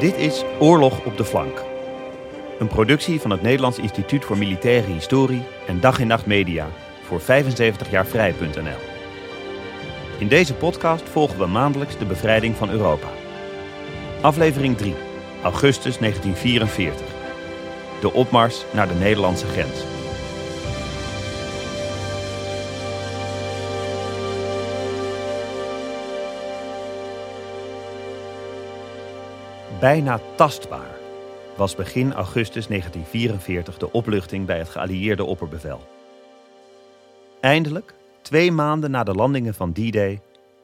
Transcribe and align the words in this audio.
Dit 0.00 0.16
is 0.16 0.44
Oorlog 0.58 1.04
op 1.04 1.16
de 1.16 1.24
Flank. 1.24 1.64
Een 2.58 2.68
productie 2.68 3.20
van 3.20 3.30
het 3.30 3.42
Nederlands 3.42 3.78
Instituut 3.78 4.24
voor 4.24 4.38
Militaire 4.38 4.92
Historie 4.92 5.42
en 5.66 5.80
Dag 5.80 6.00
en 6.00 6.06
Nacht 6.06 6.26
Media 6.26 6.68
voor 7.02 7.20
75jaarvrij.nl. 7.20 8.78
In 10.18 10.28
deze 10.28 10.54
podcast 10.54 11.08
volgen 11.08 11.38
we 11.38 11.46
maandelijks 11.46 11.98
de 11.98 12.04
bevrijding 12.04 12.56
van 12.56 12.70
Europa. 12.70 13.08
Aflevering 14.20 14.76
3, 14.76 14.94
augustus 15.42 15.98
1944. 15.98 17.06
De 18.00 18.12
opmars 18.12 18.64
naar 18.72 18.88
de 18.88 18.94
Nederlandse 18.94 19.46
grens. 19.46 19.99
Bijna 29.80 30.20
tastbaar 30.34 30.98
was 31.56 31.74
begin 31.74 32.12
augustus 32.12 32.66
1944 32.66 33.76
de 33.76 33.92
opluchting 33.92 34.46
bij 34.46 34.58
het 34.58 34.68
geallieerde 34.68 35.24
opperbevel. 35.24 35.80
Eindelijk, 37.40 37.94
twee 38.22 38.52
maanden 38.52 38.90
na 38.90 39.04
de 39.04 39.14
landingen 39.14 39.54
van 39.54 39.72
D-Day, 39.72 40.22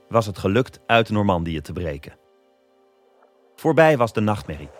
was 0.09 0.27
het 0.27 0.38
gelukt 0.38 0.80
uit 0.87 1.10
Normandië 1.10 1.60
te 1.60 1.73
breken. 1.73 2.16
Voorbij 3.55 3.97
was 3.97 4.12
de 4.12 4.21
nachtmerrie. 4.21 4.71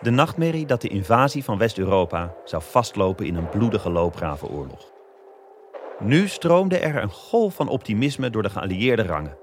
De 0.00 0.10
nachtmerrie 0.10 0.66
dat 0.66 0.80
de 0.80 0.88
invasie 0.88 1.44
van 1.44 1.58
West-Europa 1.58 2.34
zou 2.44 2.62
vastlopen 2.62 3.26
in 3.26 3.36
een 3.36 3.48
bloedige 3.48 3.90
loopgravenoorlog. 3.90 4.92
Nu 5.98 6.28
stroomde 6.28 6.78
er 6.78 7.02
een 7.02 7.10
golf 7.10 7.54
van 7.54 7.68
optimisme 7.68 8.30
door 8.30 8.42
de 8.42 8.50
geallieerde 8.50 9.02
rangen. 9.02 9.38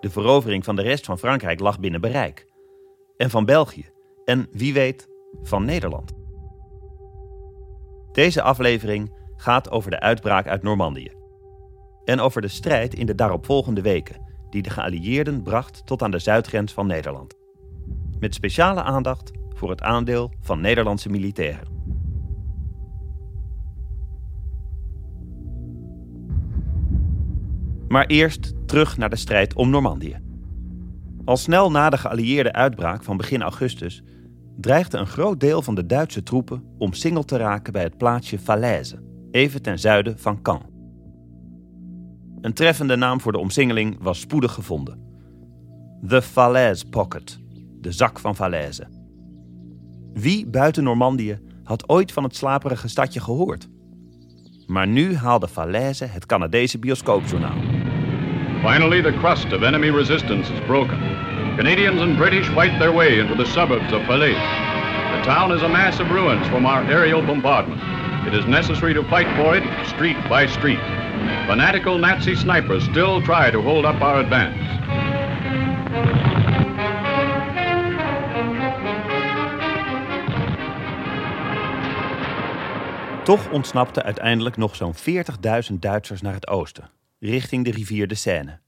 De 0.00 0.10
verovering 0.10 0.64
van 0.64 0.76
de 0.76 0.82
rest 0.82 1.04
van 1.04 1.18
Frankrijk 1.18 1.60
lag 1.60 1.80
binnen 1.80 2.00
bereik 2.00 2.52
en 3.16 3.30
van 3.30 3.44
België 3.44 3.90
en 4.24 4.46
wie 4.52 4.72
weet 4.72 5.08
van 5.42 5.64
Nederland. 5.64 6.12
Deze 8.12 8.42
aflevering 8.42 9.12
gaat 9.36 9.70
over 9.70 9.90
de 9.90 10.00
uitbraak 10.00 10.46
uit 10.46 10.62
Normandië 10.62 11.12
en 12.04 12.20
over 12.20 12.40
de 12.40 12.48
strijd 12.48 12.94
in 12.94 13.06
de 13.06 13.14
daaropvolgende 13.14 13.82
weken 13.82 14.22
die 14.50 14.62
de 14.62 14.70
geallieerden 14.70 15.42
bracht 15.42 15.86
tot 15.86 16.02
aan 16.02 16.10
de 16.10 16.18
zuidgrens 16.18 16.72
van 16.72 16.86
Nederland. 16.86 17.34
Met 18.18 18.34
speciale 18.34 18.82
aandacht 18.82 19.30
voor 19.48 19.70
het 19.70 19.82
aandeel 19.82 20.32
van 20.40 20.60
Nederlandse 20.60 21.10
militairen. 21.10 21.72
Maar 27.88 28.06
eerst 28.06 28.52
terug 28.66 28.96
naar 28.96 29.10
de 29.10 29.16
strijd 29.16 29.54
om 29.54 29.70
Normandië. 29.70 30.23
Al 31.24 31.36
snel 31.36 31.70
na 31.70 31.90
de 31.90 31.96
geallieerde 31.96 32.52
uitbraak 32.52 33.02
van 33.02 33.16
begin 33.16 33.42
augustus 33.42 34.02
dreigde 34.56 34.98
een 34.98 35.06
groot 35.06 35.40
deel 35.40 35.62
van 35.62 35.74
de 35.74 35.86
Duitse 35.86 36.22
troepen 36.22 36.64
omsingeld 36.78 37.28
te 37.28 37.36
raken 37.36 37.72
bij 37.72 37.82
het 37.82 37.96
plaatsje 37.96 38.38
Falaise, 38.38 39.02
even 39.30 39.62
ten 39.62 39.78
zuiden 39.78 40.18
van 40.18 40.42
Caen. 40.42 40.72
Een 42.40 42.52
treffende 42.52 42.96
naam 42.96 43.20
voor 43.20 43.32
de 43.32 43.38
omsingeling 43.38 43.96
was 44.00 44.20
spoedig 44.20 44.52
gevonden. 44.52 45.02
The 46.06 46.22
Falaise 46.22 46.88
Pocket, 46.88 47.38
de 47.80 47.92
zak 47.92 48.18
van 48.18 48.36
Falaise. 48.36 48.86
Wie 50.12 50.46
buiten 50.46 50.84
Normandië 50.84 51.40
had 51.62 51.88
ooit 51.88 52.12
van 52.12 52.22
het 52.22 52.36
slaperige 52.36 52.88
stadje 52.88 53.20
gehoord? 53.20 53.68
Maar 54.66 54.86
nu 54.86 55.14
haalde 55.14 55.48
Falaise 55.48 56.04
het 56.04 56.26
Canadese 56.26 56.78
bioscoopjournaal. 56.78 57.56
Finally, 58.62 59.02
the 59.02 59.18
crust 59.18 59.52
of 59.52 59.62
enemy 59.62 59.90
resistance 59.90 60.52
is 60.52 60.60
broken. 60.66 61.13
Canadians 61.56 62.00
and 62.00 62.16
British 62.16 62.48
fight 62.48 62.76
their 62.80 62.90
way 62.90 63.20
into 63.20 63.36
the 63.36 63.46
suburbs 63.46 63.92
of 63.92 64.02
Falaise. 64.06 64.34
The 64.34 65.22
town 65.22 65.52
is 65.52 65.62
a 65.62 65.68
mass 65.68 66.00
of 66.00 66.10
ruins 66.10 66.44
from 66.48 66.66
our 66.66 66.82
aerial 66.90 67.22
bombardment. 67.22 67.80
It 68.26 68.34
is 68.34 68.44
necessary 68.46 68.92
to 68.94 69.04
fight 69.04 69.28
for 69.36 69.56
it 69.56 69.62
street 69.86 70.16
by 70.28 70.46
street. 70.46 70.80
Fanatical 71.46 71.96
Nazi 71.98 72.34
snipers 72.34 72.82
still 72.84 73.22
try 73.22 73.52
to 73.52 73.62
hold 73.62 73.84
up 73.84 74.02
our 74.02 74.20
advance. 74.20 74.58
Toch 83.24 83.50
ontsnapten 83.50 84.02
uiteindelijk 84.02 84.56
nog 84.56 84.76
zo'n 84.76 84.94
40.000 84.94 85.74
Duitsers 85.80 86.20
naar 86.20 86.34
het 86.34 86.48
oosten 86.48 86.90
richting 87.18 87.64
de 87.64 87.70
rivier 87.70 88.08
de 88.08 88.14
Seine. 88.14 88.63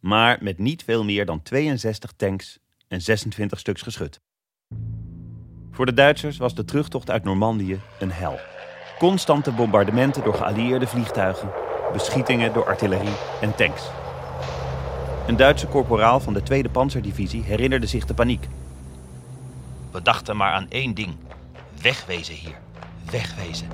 Maar 0.00 0.38
met 0.40 0.58
niet 0.58 0.84
veel 0.84 1.04
meer 1.04 1.26
dan 1.26 1.42
62 1.42 2.12
tanks 2.16 2.58
en 2.88 3.02
26 3.02 3.58
stuks 3.58 3.82
geschut. 3.82 4.20
Voor 5.70 5.86
de 5.86 5.94
Duitsers 5.94 6.36
was 6.36 6.54
de 6.54 6.64
terugtocht 6.64 7.10
uit 7.10 7.24
Normandië 7.24 7.80
een 7.98 8.12
hel. 8.12 8.38
Constante 8.98 9.52
bombardementen 9.52 10.24
door 10.24 10.34
geallieerde 10.34 10.86
vliegtuigen, 10.86 11.50
beschietingen 11.92 12.52
door 12.52 12.66
artillerie 12.66 13.16
en 13.40 13.54
tanks. 13.54 13.82
Een 15.26 15.36
Duitse 15.36 15.66
korporaal 15.66 16.20
van 16.20 16.32
de 16.32 16.42
tweede 16.42 16.68
panzerdivisie 16.68 17.42
herinnerde 17.42 17.86
zich 17.86 18.04
de 18.04 18.14
paniek. 18.14 18.48
We 19.90 20.02
dachten 20.02 20.36
maar 20.36 20.52
aan 20.52 20.66
één 20.68 20.94
ding: 20.94 21.16
wegwezen 21.82 22.34
hier, 22.34 22.58
wegwezen, 23.10 23.68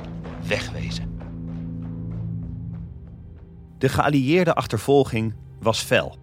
wegwezen. 0.47 1.21
De 3.79 3.89
geallieerde 3.89 4.55
achtervolging 4.55 5.35
was 5.63 5.81
fel. 5.81 6.17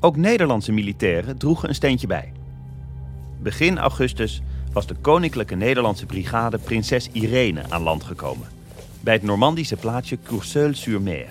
Ook 0.00 0.16
Nederlandse 0.16 0.72
militairen 0.72 1.38
droegen 1.38 1.68
een 1.68 1.74
steentje 1.74 2.06
bij. 2.06 2.32
Begin 3.38 3.78
augustus 3.78 4.42
was 4.72 4.86
de 4.86 4.94
Koninklijke 4.94 5.54
Nederlandse 5.54 6.06
Brigade 6.06 6.58
Prinses 6.58 7.08
Irene 7.12 7.62
aan 7.68 7.82
land 7.82 8.04
gekomen. 8.04 8.48
Bij 9.00 9.14
het 9.14 9.22
Normandische 9.22 9.76
plaatsje 9.76 10.18
Courseulles-sur-Mer. 10.22 11.28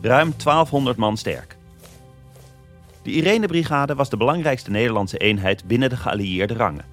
Ruim 0.00 0.34
1200 0.36 0.96
man 0.96 1.16
sterk. 1.16 1.56
De 3.02 3.10
Irene-brigade 3.10 3.94
was 3.94 4.10
de 4.10 4.16
belangrijkste 4.16 4.70
Nederlandse 4.70 5.18
eenheid 5.18 5.64
binnen 5.64 5.88
de 5.88 5.96
geallieerde 5.96 6.54
rangen. 6.54 6.84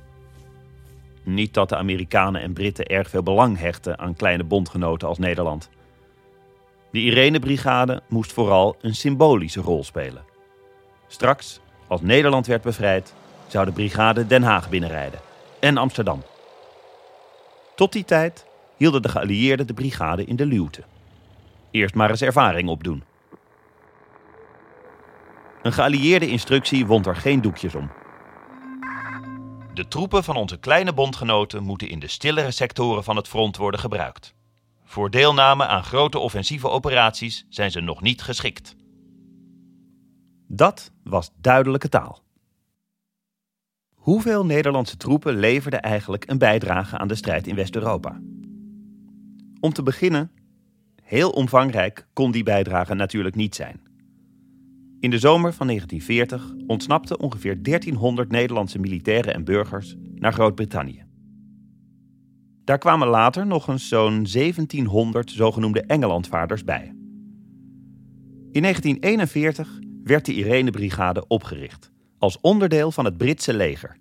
Niet 1.23 1.53
dat 1.53 1.69
de 1.69 1.75
Amerikanen 1.75 2.41
en 2.41 2.53
Britten 2.53 2.85
erg 2.85 3.09
veel 3.09 3.23
belang 3.23 3.57
hechten 3.57 3.99
aan 3.99 4.15
kleine 4.15 4.43
bondgenoten 4.43 5.07
als 5.07 5.17
Nederland. 5.17 5.69
De 6.91 6.99
Irene-brigade 6.99 8.01
moest 8.07 8.33
vooral 8.33 8.75
een 8.81 8.95
symbolische 8.95 9.61
rol 9.61 9.83
spelen. 9.83 10.23
Straks, 11.07 11.59
als 11.87 12.01
Nederland 12.01 12.47
werd 12.47 12.61
bevrijd, 12.61 13.13
zou 13.47 13.65
de 13.65 13.71
brigade 13.71 14.27
Den 14.27 14.43
Haag 14.43 14.69
binnenrijden 14.69 15.19
en 15.59 15.77
Amsterdam. 15.77 16.23
Tot 17.75 17.91
die 17.91 18.05
tijd 18.05 18.45
hielden 18.77 19.01
de 19.01 19.09
geallieerden 19.09 19.67
de 19.67 19.73
brigade 19.73 20.25
in 20.25 20.35
de 20.35 20.45
luwte. 20.45 20.83
Eerst 21.71 21.95
maar 21.95 22.09
eens 22.09 22.21
ervaring 22.21 22.69
opdoen. 22.69 23.03
Een 25.61 25.73
geallieerde 25.73 26.27
instructie 26.27 26.85
wond 26.85 27.05
er 27.05 27.15
geen 27.15 27.41
doekjes 27.41 27.75
om. 27.75 27.91
De 29.73 29.87
troepen 29.87 30.23
van 30.23 30.35
onze 30.35 30.57
kleine 30.57 30.93
bondgenoten 30.93 31.63
moeten 31.63 31.89
in 31.89 31.99
de 31.99 32.07
stillere 32.07 32.51
sectoren 32.51 33.03
van 33.03 33.15
het 33.15 33.27
front 33.27 33.57
worden 33.57 33.79
gebruikt. 33.79 34.33
Voor 34.89 35.09
deelname 35.09 35.65
aan 35.65 35.83
grote 35.83 36.19
offensieve 36.19 36.67
operaties 36.67 37.45
zijn 37.49 37.71
ze 37.71 37.79
nog 37.79 38.01
niet 38.01 38.21
geschikt. 38.21 38.75
Dat 40.47 40.91
was 41.03 41.31
duidelijke 41.35 41.89
taal. 41.89 42.23
Hoeveel 43.93 44.45
Nederlandse 44.45 44.97
troepen 44.97 45.35
leverden 45.35 45.81
eigenlijk 45.81 46.29
een 46.29 46.37
bijdrage 46.37 46.97
aan 46.97 47.07
de 47.07 47.15
strijd 47.15 47.47
in 47.47 47.55
West-Europa? 47.55 48.21
Om 49.59 49.73
te 49.73 49.83
beginnen, 49.83 50.31
heel 51.03 51.29
omvangrijk 51.29 52.07
kon 52.13 52.31
die 52.31 52.43
bijdrage 52.43 52.93
natuurlijk 52.93 53.35
niet 53.35 53.55
zijn. 53.55 53.81
In 54.99 55.09
de 55.09 55.19
zomer 55.19 55.53
van 55.53 55.67
1940 55.67 56.67
ontsnapten 56.67 57.19
ongeveer 57.19 57.63
1300 57.63 58.31
Nederlandse 58.31 58.79
militairen 58.79 59.33
en 59.33 59.43
burgers 59.43 59.95
naar 60.15 60.33
Groot-Brittannië. 60.33 61.08
Daar 62.69 62.77
kwamen 62.77 63.07
later 63.07 63.47
nog 63.47 63.67
eens 63.67 63.87
zo'n 63.87 64.25
1700 64.31 65.31
zogenoemde 65.31 65.81
Engelandvaarders 65.81 66.63
bij. 66.63 66.93
In 68.51 68.61
1941 68.61 69.79
werd 70.03 70.25
de 70.25 70.33
Irene-brigade 70.33 71.27
opgericht 71.27 71.91
als 72.17 72.39
onderdeel 72.41 72.91
van 72.91 73.05
het 73.05 73.17
Britse 73.17 73.53
leger. 73.53 73.97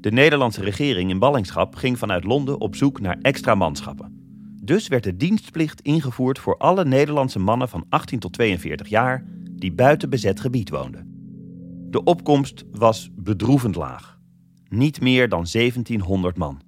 De 0.00 0.10
Nederlandse 0.10 0.60
regering 0.62 1.10
in 1.10 1.18
ballingschap 1.18 1.74
ging 1.74 1.98
vanuit 1.98 2.24
Londen 2.24 2.60
op 2.60 2.76
zoek 2.76 3.00
naar 3.00 3.18
extra 3.20 3.54
manschappen. 3.54 4.38
Dus 4.62 4.88
werd 4.88 5.04
de 5.04 5.16
dienstplicht 5.16 5.80
ingevoerd 5.80 6.38
voor 6.38 6.56
alle 6.56 6.84
Nederlandse 6.84 7.38
mannen 7.38 7.68
van 7.68 7.86
18 7.88 8.18
tot 8.18 8.32
42 8.32 8.88
jaar 8.88 9.24
die 9.50 9.72
buiten 9.72 10.10
bezet 10.10 10.40
gebied 10.40 10.70
woonden. 10.70 11.06
De 11.90 12.02
opkomst 12.02 12.64
was 12.70 13.10
bedroevend 13.14 13.74
laag. 13.74 14.18
Niet 14.68 15.00
meer 15.00 15.28
dan 15.28 15.46
1700 15.52 16.36
man. 16.36 16.63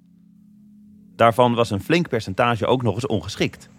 Daarvan 1.17 1.55
was 1.55 1.69
een 1.69 1.83
flink 1.83 2.09
percentage 2.09 2.65
ook 2.65 2.81
nog 2.81 2.93
eens 2.93 3.07
ongeschikt. 3.07 3.69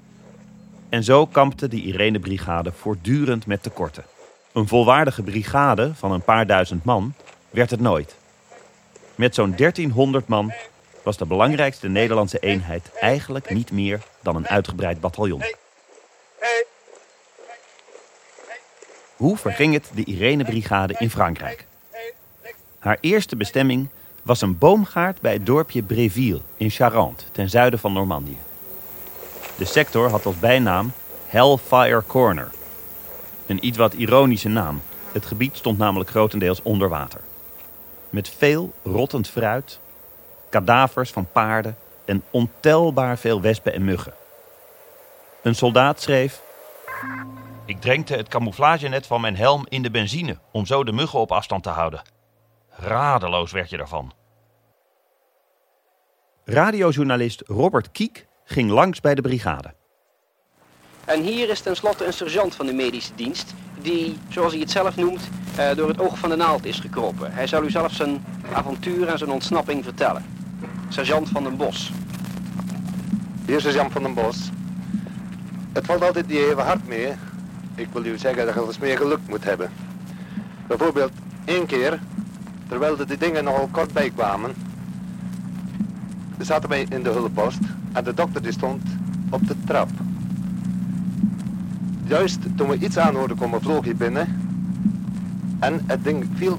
En 0.88 1.04
zo 1.04 1.26
kampte 1.26 1.68
de 1.68 1.82
Irene-brigade 1.82 2.72
voortdurend 2.72 3.46
met 3.46 3.62
tekorten. 3.62 4.04
Een 4.52 4.68
volwaardige 4.68 5.22
brigade 5.22 5.94
van 5.94 6.12
een 6.12 6.22
paar 6.22 6.46
duizend 6.46 6.84
man 6.84 7.14
werd 7.50 7.70
het 7.70 7.80
nooit. 7.80 8.16
Met 9.14 9.34
zo'n 9.34 9.54
1300 9.56 10.28
man 10.28 10.52
was 11.04 11.16
de 11.16 11.26
belangrijkste 11.26 11.88
Nederlandse 11.88 12.38
eenheid 12.38 12.90
eigenlijk 13.00 13.50
niet 13.50 13.70
meer 13.70 14.00
dan 14.22 14.36
een 14.36 14.48
uitgebreid 14.48 15.00
bataljon. 15.00 15.42
Hoe 19.16 19.36
verging 19.36 19.74
het 19.74 19.90
de 19.94 20.04
Irene-brigade 20.04 20.94
in 20.98 21.10
Frankrijk? 21.10 21.66
Haar 22.78 22.98
eerste 23.00 23.36
bestemming 23.36 23.88
was 24.28 24.40
een 24.40 24.58
boomgaard 24.58 25.20
bij 25.20 25.32
het 25.32 25.46
dorpje 25.46 25.82
Bréville 25.82 26.40
in 26.56 26.70
Charente, 26.70 27.24
ten 27.32 27.50
zuiden 27.50 27.78
van 27.78 27.92
Normandië. 27.92 28.38
De 29.56 29.64
sector 29.64 30.10
had 30.10 30.26
als 30.26 30.38
bijnaam 30.38 30.92
Hellfire 31.26 32.02
Corner. 32.06 32.50
Een 33.46 33.66
iets 33.66 33.78
wat 33.78 33.92
ironische 33.92 34.48
naam. 34.48 34.82
Het 35.12 35.26
gebied 35.26 35.56
stond 35.56 35.78
namelijk 35.78 36.10
grotendeels 36.10 36.62
onder 36.62 36.88
water. 36.88 37.20
Met 38.10 38.28
veel 38.28 38.72
rottend 38.82 39.28
fruit, 39.28 39.78
kadavers 40.48 41.10
van 41.10 41.28
paarden 41.32 41.76
en 42.04 42.22
ontelbaar 42.30 43.18
veel 43.18 43.40
wespen 43.40 43.72
en 43.72 43.84
muggen. 43.84 44.14
Een 45.42 45.54
soldaat 45.54 46.00
schreef: 46.00 46.42
Ik 47.66 47.80
drenkte 47.80 48.14
het 48.14 48.28
camouflagenet 48.28 49.06
van 49.06 49.20
mijn 49.20 49.36
helm 49.36 49.66
in 49.68 49.82
de 49.82 49.90
benzine 49.90 50.38
om 50.50 50.66
zo 50.66 50.84
de 50.84 50.92
muggen 50.92 51.18
op 51.18 51.32
afstand 51.32 51.62
te 51.62 51.70
houden. 51.70 52.02
Radeloos 52.80 53.52
werd 53.52 53.70
je 53.70 53.76
daarvan. 53.76 54.12
Radiojournalist 56.44 57.42
Robert 57.46 57.90
Kiek 57.90 58.26
ging 58.44 58.70
langs 58.70 59.00
bij 59.00 59.14
de 59.14 59.20
brigade. 59.20 59.74
En 61.04 61.22
hier 61.22 61.48
is 61.48 61.60
tenslotte 61.60 62.06
een 62.06 62.12
sergeant 62.12 62.54
van 62.54 62.66
de 62.66 62.72
medische 62.72 63.14
dienst, 63.14 63.54
die, 63.80 64.18
zoals 64.28 64.52
hij 64.52 64.60
het 64.60 64.70
zelf 64.70 64.96
noemt, 64.96 65.28
eh, 65.56 65.74
door 65.74 65.88
het 65.88 66.00
oog 66.00 66.18
van 66.18 66.28
de 66.30 66.36
naald 66.36 66.64
is 66.64 66.80
gekropen. 66.80 67.32
Hij 67.32 67.46
zal 67.46 67.64
u 67.64 67.70
zelf 67.70 67.92
zijn 67.92 68.24
avontuur 68.52 69.08
en 69.08 69.18
zijn 69.18 69.30
ontsnapping 69.30 69.84
vertellen. 69.84 70.24
Sergeant 70.88 71.28
van 71.28 71.42
den 71.42 71.56
Bos. 71.56 71.90
Hier 73.46 73.60
sergeant 73.60 73.92
van 73.92 74.02
den 74.02 74.14
Bos. 74.14 74.50
Het 75.72 75.86
valt 75.86 76.02
altijd 76.02 76.26
niet 76.26 76.38
even 76.38 76.64
hard 76.64 76.86
mee. 76.86 77.12
Ik 77.74 77.88
wil 77.92 78.04
u 78.04 78.18
zeggen 78.18 78.46
dat 78.46 78.54
je 78.54 78.66
eens 78.66 78.78
meer 78.78 78.96
geluk 78.96 79.20
moet 79.28 79.44
hebben. 79.44 79.70
Bijvoorbeeld 80.66 81.12
één 81.44 81.66
keer, 81.66 82.00
terwijl 82.68 82.96
de 82.96 83.04
die 83.04 83.18
dingen 83.18 83.44
nogal 83.44 83.68
kort 83.70 83.92
bij 83.92 84.10
kwamen, 84.10 84.54
zaten 86.38 86.68
wij 86.68 86.86
in 86.88 87.02
de 87.02 87.10
hulppost 87.10 87.60
en 87.92 88.04
de 88.04 88.14
dokter 88.14 88.42
die 88.42 88.52
stond 88.52 88.82
op 89.30 89.46
de 89.46 89.54
trap. 89.66 89.88
Juist 92.04 92.56
toen 92.56 92.68
we 92.68 92.78
iets 92.78 92.98
aan 92.98 93.14
hoorden 93.14 93.36
komen, 93.36 93.62
vloog 93.62 93.84
hij 93.84 93.96
binnen. 93.96 94.42
En 95.58 95.84
het 95.86 96.04
ding 96.04 96.26
viel 96.34 96.58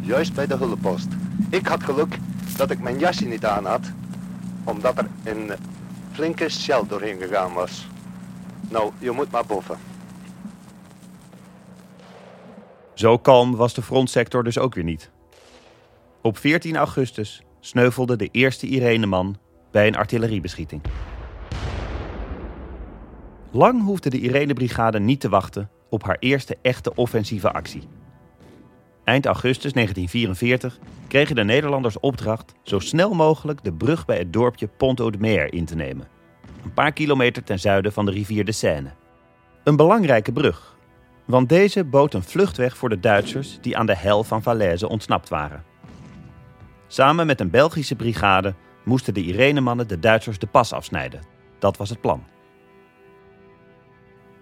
juist 0.00 0.34
bij 0.34 0.46
de 0.46 0.56
hulppost. 0.56 1.08
Ik 1.48 1.66
had 1.66 1.82
geluk 1.82 2.18
dat 2.56 2.70
ik 2.70 2.80
mijn 2.80 2.98
jasje 2.98 3.24
niet 3.24 3.44
aan 3.44 3.66
had, 3.66 3.92
omdat 4.64 4.98
er 4.98 5.06
een 5.24 5.50
flinke 6.12 6.48
shell 6.48 6.82
doorheen 6.88 7.18
gegaan 7.18 7.52
was. 7.52 7.88
Nou, 8.68 8.92
je 8.98 9.10
moet 9.10 9.30
maar 9.30 9.46
boven. 9.46 9.78
Zo 12.94 13.18
kalm 13.18 13.56
was 13.56 13.74
de 13.74 13.82
frontsector 13.82 14.44
dus 14.44 14.58
ook 14.58 14.74
weer 14.74 14.84
niet. 14.84 15.10
Op 16.22 16.38
14 16.38 16.76
augustus 16.76 17.42
sneuvelde 17.60 18.16
de 18.16 18.28
eerste 18.32 18.66
Ireneman 18.66 19.36
bij 19.70 19.86
een 19.86 19.96
artilleriebeschieting. 19.96 20.82
Lang 23.50 23.84
hoefde 23.84 24.10
de 24.10 24.20
Irene-brigade 24.20 25.00
niet 25.00 25.20
te 25.20 25.28
wachten 25.28 25.70
op 25.88 26.04
haar 26.04 26.16
eerste 26.18 26.56
echte 26.62 26.94
offensieve 26.94 27.52
actie. 27.52 27.88
Eind 29.04 29.26
augustus 29.26 29.72
1944 29.72 30.78
kregen 31.08 31.36
de 31.36 31.44
Nederlanders 31.44 32.00
opdracht 32.00 32.54
zo 32.62 32.78
snel 32.78 33.14
mogelijk 33.14 33.64
de 33.64 33.72
brug 33.72 34.04
bij 34.04 34.18
het 34.18 34.32
dorpje 34.32 34.68
Pont 34.68 34.96
de 34.96 35.18
Mer 35.18 35.52
in 35.52 35.64
te 35.64 35.74
nemen. 35.74 36.08
Een 36.64 36.74
paar 36.74 36.92
kilometer 36.92 37.44
ten 37.44 37.58
zuiden 37.58 37.92
van 37.92 38.04
de 38.04 38.12
rivier 38.12 38.44
de 38.44 38.52
Seine. 38.52 38.90
Een 39.64 39.76
belangrijke 39.76 40.32
brug, 40.32 40.76
want 41.24 41.48
deze 41.48 41.84
bood 41.84 42.14
een 42.14 42.22
vluchtweg 42.22 42.76
voor 42.76 42.88
de 42.88 43.00
Duitsers 43.00 43.58
die 43.60 43.76
aan 43.76 43.86
de 43.86 43.96
hel 43.96 44.24
van 44.24 44.42
Falaise 44.42 44.88
ontsnapt 44.88 45.28
waren. 45.28 45.69
Samen 46.92 47.26
met 47.26 47.40
een 47.40 47.50
Belgische 47.50 47.96
brigade 47.96 48.54
moesten 48.84 49.14
de 49.14 49.22
Irenemannen 49.22 49.88
de 49.88 49.98
Duitsers 49.98 50.38
de 50.38 50.46
pas 50.46 50.72
afsnijden. 50.72 51.22
Dat 51.58 51.76
was 51.76 51.90
het 51.90 52.00
plan. 52.00 52.24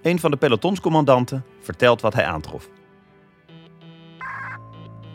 Een 0.03 0.19
van 0.19 0.31
de 0.31 0.37
pelotonscommandanten 0.37 1.45
vertelt 1.61 2.01
wat 2.01 2.15
hij 2.15 2.25
aantrof. 2.25 2.69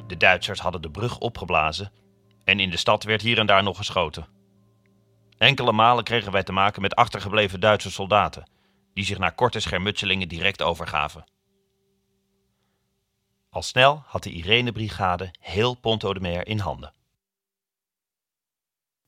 De 0.08 0.18
Duitsers 0.18 0.60
hadden 0.60 0.82
de 0.82 0.92
brug 0.92 1.20
opgeblazen 1.20 1.92
en 2.44 2.60
in 2.60 2.70
de 2.70 2.78
stad 2.78 3.04
werd 3.04 3.22
hier 3.22 3.40
en 3.40 3.46
daar 3.46 3.64
nog 3.64 3.78
geschoten. 3.78 4.28
Enkele 5.38 5.72
malen 5.72 6.04
kregen 6.04 6.32
wij 6.32 6.44
te 6.44 6.52
maken 6.52 6.82
met 6.82 6.96
achtergebleven 6.96 7.60
Duitse 7.60 7.92
soldaten, 7.92 8.50
die 8.94 9.06
zich 9.06 9.18
na 9.18 9.30
korte 9.30 9.60
schermutselingen 9.60 10.28
direct 10.28 10.62
overgaven. 10.62 11.24
Al 13.50 13.62
snel 13.62 14.04
had 14.06 14.24
de 14.24 14.32
Irene-brigade 14.32 15.32
heel 15.40 15.74
Ponto 15.74 16.14
de 16.14 16.20
Mer 16.20 16.48
in 16.48 16.60
handen. 16.60 16.94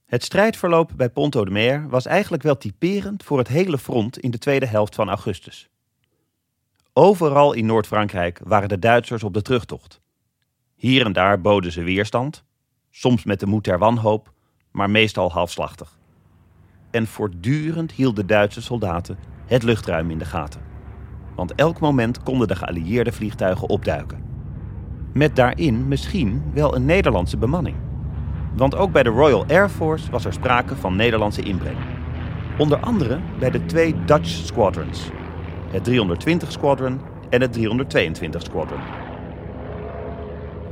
Het 0.06 0.24
strijdverloop 0.24 0.92
bij 0.96 1.10
Ponto 1.10 1.46
de 1.46 1.52
Mer 1.52 1.90
was 1.90 2.06
eigenlijk 2.06 2.44
wel 2.44 2.58
typerend 2.58 3.24
voor 3.24 3.38
het 3.38 3.48
hele 3.48 3.78
front 3.78 4.18
in 4.20 4.32
de 4.32 4.38
tweede 4.38 4.66
helft 4.66 4.96
van 4.96 5.10
augustus. 5.10 5.70
Overal 6.94 7.54
in 7.54 7.66
Noord-Frankrijk 7.66 8.40
waren 8.44 8.70
de 8.70 8.80
Duitsers 8.80 9.24
op 9.24 9.34
de 9.34 9.42
terugtocht. 9.42 10.02
Hier 10.76 11.06
en 11.06 11.14
daar 11.14 11.42
boden 11.42 11.72
ze 11.72 11.84
weerstand, 11.84 12.44
soms 12.90 13.24
met 13.24 13.40
de 13.40 13.46
moed 13.46 13.64
der 13.64 13.80
wanhoop, 13.80 14.32
maar 14.72 14.90
meestal 14.90 15.32
halfslachtig. 15.32 15.98
En 16.92 17.08
voortdurend 17.08 17.92
hielden 17.92 18.28
Duitse 18.28 18.62
soldaten 18.62 19.18
het 19.46 19.64
luchtruim 19.64 20.12
in 20.12 20.18
de 20.18 20.26
gaten. 20.26 20.62
Want 21.36 21.56
elk 21.56 21.80
moment 21.80 22.24
konden 22.24 22.48
de 22.48 22.56
geallieerde 22.56 23.12
vliegtuigen 23.12 23.70
opduiken. 23.70 24.24
Met 25.14 25.36
daarin 25.36 25.88
misschien 25.88 26.44
wel 26.54 26.76
een 26.76 26.86
Nederlandse 26.86 27.38
bemanning. 27.38 27.85
Want 28.56 28.76
ook 28.76 28.92
bij 28.92 29.04
de 29.04 29.10
Royal 29.10 29.46
Air 29.48 29.70
Force 29.70 30.12
was 30.12 30.26
er 30.26 30.34
sprake 30.34 30.76
van 30.76 30.96
Nederlandse 30.96 31.42
inbreng. 31.42 31.78
Onder 32.58 32.80
andere 32.80 33.20
bij 33.40 33.52
de 33.52 33.66
twee 33.66 33.96
Dutch 34.06 34.30
squadrons, 34.30 35.10
het 35.72 35.84
320 35.84 36.52
Squadron 36.52 37.00
en 37.30 37.42
het 37.42 37.54
322 37.54 38.42
Squadron. 38.42 38.80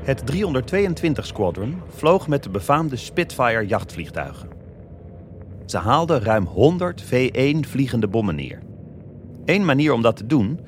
Het 0.03 0.25
322 0.25 1.25
Squadron 1.25 1.81
vloog 1.89 2.27
met 2.27 2.43
de 2.43 2.49
befaamde 2.49 2.95
Spitfire 2.95 3.67
jachtvliegtuigen. 3.67 4.49
Ze 5.65 5.77
haalden 5.77 6.21
ruim 6.21 6.45
100 6.45 7.03
V1 7.03 7.59
vliegende 7.59 8.07
bommen 8.07 8.35
neer. 8.35 8.59
Eén 9.45 9.65
manier 9.65 9.93
om 9.93 10.01
dat 10.01 10.15
te 10.15 10.25
doen 10.25 10.59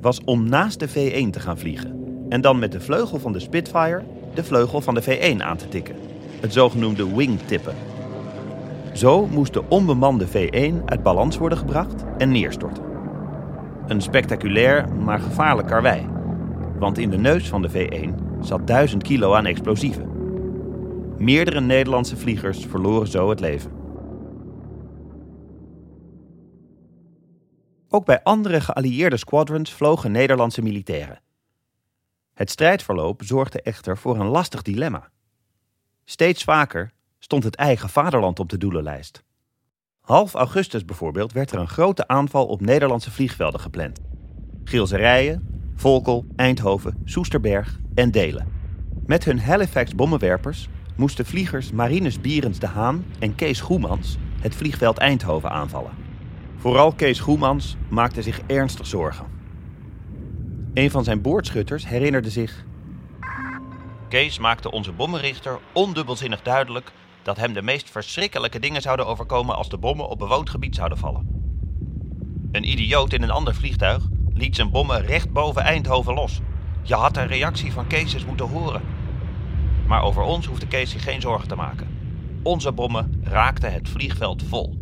was 0.00 0.20
om 0.24 0.48
naast 0.48 0.80
de 0.80 0.88
V1 0.88 1.30
te 1.30 1.40
gaan 1.40 1.58
vliegen 1.58 1.98
en 2.28 2.40
dan 2.40 2.58
met 2.58 2.72
de 2.72 2.80
vleugel 2.80 3.18
van 3.18 3.32
de 3.32 3.40
Spitfire 3.40 4.02
de 4.34 4.44
vleugel 4.44 4.80
van 4.80 4.94
de 4.94 5.02
V1 5.02 5.42
aan 5.42 5.56
te 5.56 5.68
tikken, 5.68 5.96
het 6.40 6.52
zogenoemde 6.52 7.14
wingtippen. 7.16 7.74
Zo 8.92 9.26
moest 9.26 9.52
de 9.52 9.68
onbemande 9.68 10.26
V1 10.26 10.84
uit 10.84 11.02
balans 11.02 11.36
worden 11.38 11.58
gebracht 11.58 12.04
en 12.18 12.30
neerstorten. 12.30 12.84
Een 13.86 14.00
spectaculair, 14.00 14.88
maar 14.94 15.20
gevaarlijk 15.20 15.68
karwei. 15.68 16.06
Want 16.78 16.98
in 16.98 17.10
de 17.10 17.18
neus 17.18 17.48
van 17.48 17.62
de 17.62 17.70
V1 17.70 18.40
zat 18.40 18.66
1000 18.66 19.02
kilo 19.02 19.34
aan 19.34 19.46
explosieven. 19.46 20.10
Meerdere 21.16 21.60
Nederlandse 21.60 22.16
vliegers 22.16 22.66
verloren 22.66 23.08
zo 23.08 23.30
het 23.30 23.40
leven. 23.40 23.70
Ook 27.88 28.04
bij 28.04 28.22
andere 28.22 28.60
geallieerde 28.60 29.16
squadrons 29.16 29.72
vlogen 29.72 30.12
Nederlandse 30.12 30.62
militairen. 30.62 31.20
Het 32.34 32.50
strijdverloop 32.50 33.22
zorgde 33.24 33.62
echter 33.62 33.98
voor 33.98 34.20
een 34.20 34.26
lastig 34.26 34.62
dilemma. 34.62 35.10
Steeds 36.10 36.44
vaker 36.44 36.92
stond 37.18 37.44
het 37.44 37.54
eigen 37.54 37.88
vaderland 37.88 38.38
op 38.38 38.48
de 38.48 38.58
doelenlijst. 38.58 39.22
Half 40.00 40.34
augustus 40.34 40.84
bijvoorbeeld 40.84 41.32
werd 41.32 41.52
er 41.52 41.58
een 41.58 41.68
grote 41.68 42.06
aanval 42.06 42.46
op 42.46 42.60
Nederlandse 42.60 43.10
vliegvelden 43.10 43.60
gepland. 43.60 44.00
Gilserijen, 44.64 45.62
Volkel, 45.74 46.26
Eindhoven, 46.36 47.02
Soesterberg 47.04 47.78
en 47.94 48.10
Delen. 48.10 48.52
Met 49.06 49.24
hun 49.24 49.40
Halifax 49.40 49.94
bommenwerpers 49.94 50.68
moesten 50.96 51.26
vliegers 51.26 51.72
Marinus 51.72 52.20
Bierens 52.20 52.58
de 52.58 52.66
Haan 52.66 53.04
en 53.18 53.34
Kees 53.34 53.60
Goemans 53.60 54.16
het 54.40 54.54
vliegveld 54.54 54.98
Eindhoven 54.98 55.50
aanvallen. 55.50 55.92
Vooral 56.56 56.92
Kees 56.92 57.20
Goemans 57.20 57.76
maakte 57.88 58.22
zich 58.22 58.40
ernstig 58.46 58.86
zorgen. 58.86 59.26
Een 60.74 60.90
van 60.90 61.04
zijn 61.04 61.22
boordschutters 61.22 61.88
herinnerde 61.88 62.30
zich. 62.30 62.66
Kees 64.08 64.38
maakte 64.38 64.70
onze 64.70 64.92
bommenrichter 64.92 65.58
ondubbelzinnig 65.72 66.42
duidelijk 66.42 66.92
dat 67.22 67.36
hem 67.36 67.52
de 67.52 67.62
meest 67.62 67.90
verschrikkelijke 67.90 68.58
dingen 68.58 68.82
zouden 68.82 69.06
overkomen 69.06 69.56
als 69.56 69.68
de 69.68 69.78
bommen 69.78 70.08
op 70.08 70.18
bewoond 70.18 70.50
gebied 70.50 70.74
zouden 70.74 70.98
vallen. 70.98 71.26
Een 72.52 72.70
idioot 72.70 73.12
in 73.12 73.22
een 73.22 73.30
ander 73.30 73.54
vliegtuig 73.54 74.02
liet 74.34 74.56
zijn 74.56 74.70
bommen 74.70 75.06
recht 75.06 75.32
boven 75.32 75.62
Eindhoven 75.62 76.14
los. 76.14 76.40
Je 76.82 76.94
had 76.94 77.14
de 77.14 77.22
reactie 77.22 77.72
van 77.72 77.86
Kees 77.86 78.24
moeten 78.24 78.48
horen. 78.48 78.82
Maar 79.86 80.02
over 80.02 80.22
ons 80.22 80.46
hoefde 80.46 80.66
Kees 80.66 80.90
zich 80.90 81.02
geen 81.02 81.20
zorgen 81.20 81.48
te 81.48 81.54
maken. 81.54 81.88
Onze 82.42 82.72
bommen 82.72 83.20
raakten 83.24 83.72
het 83.72 83.88
vliegveld 83.88 84.42
vol. 84.42 84.76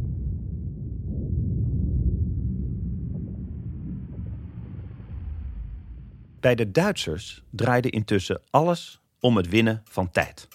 Bij 6.41 6.55
de 6.55 6.71
Duitsers 6.71 7.43
draaide 7.51 7.91
intussen 7.91 8.41
alles 8.51 9.01
om 9.21 9.37
het 9.37 9.49
winnen 9.49 9.83
van 9.85 10.11
tijd. 10.11 10.49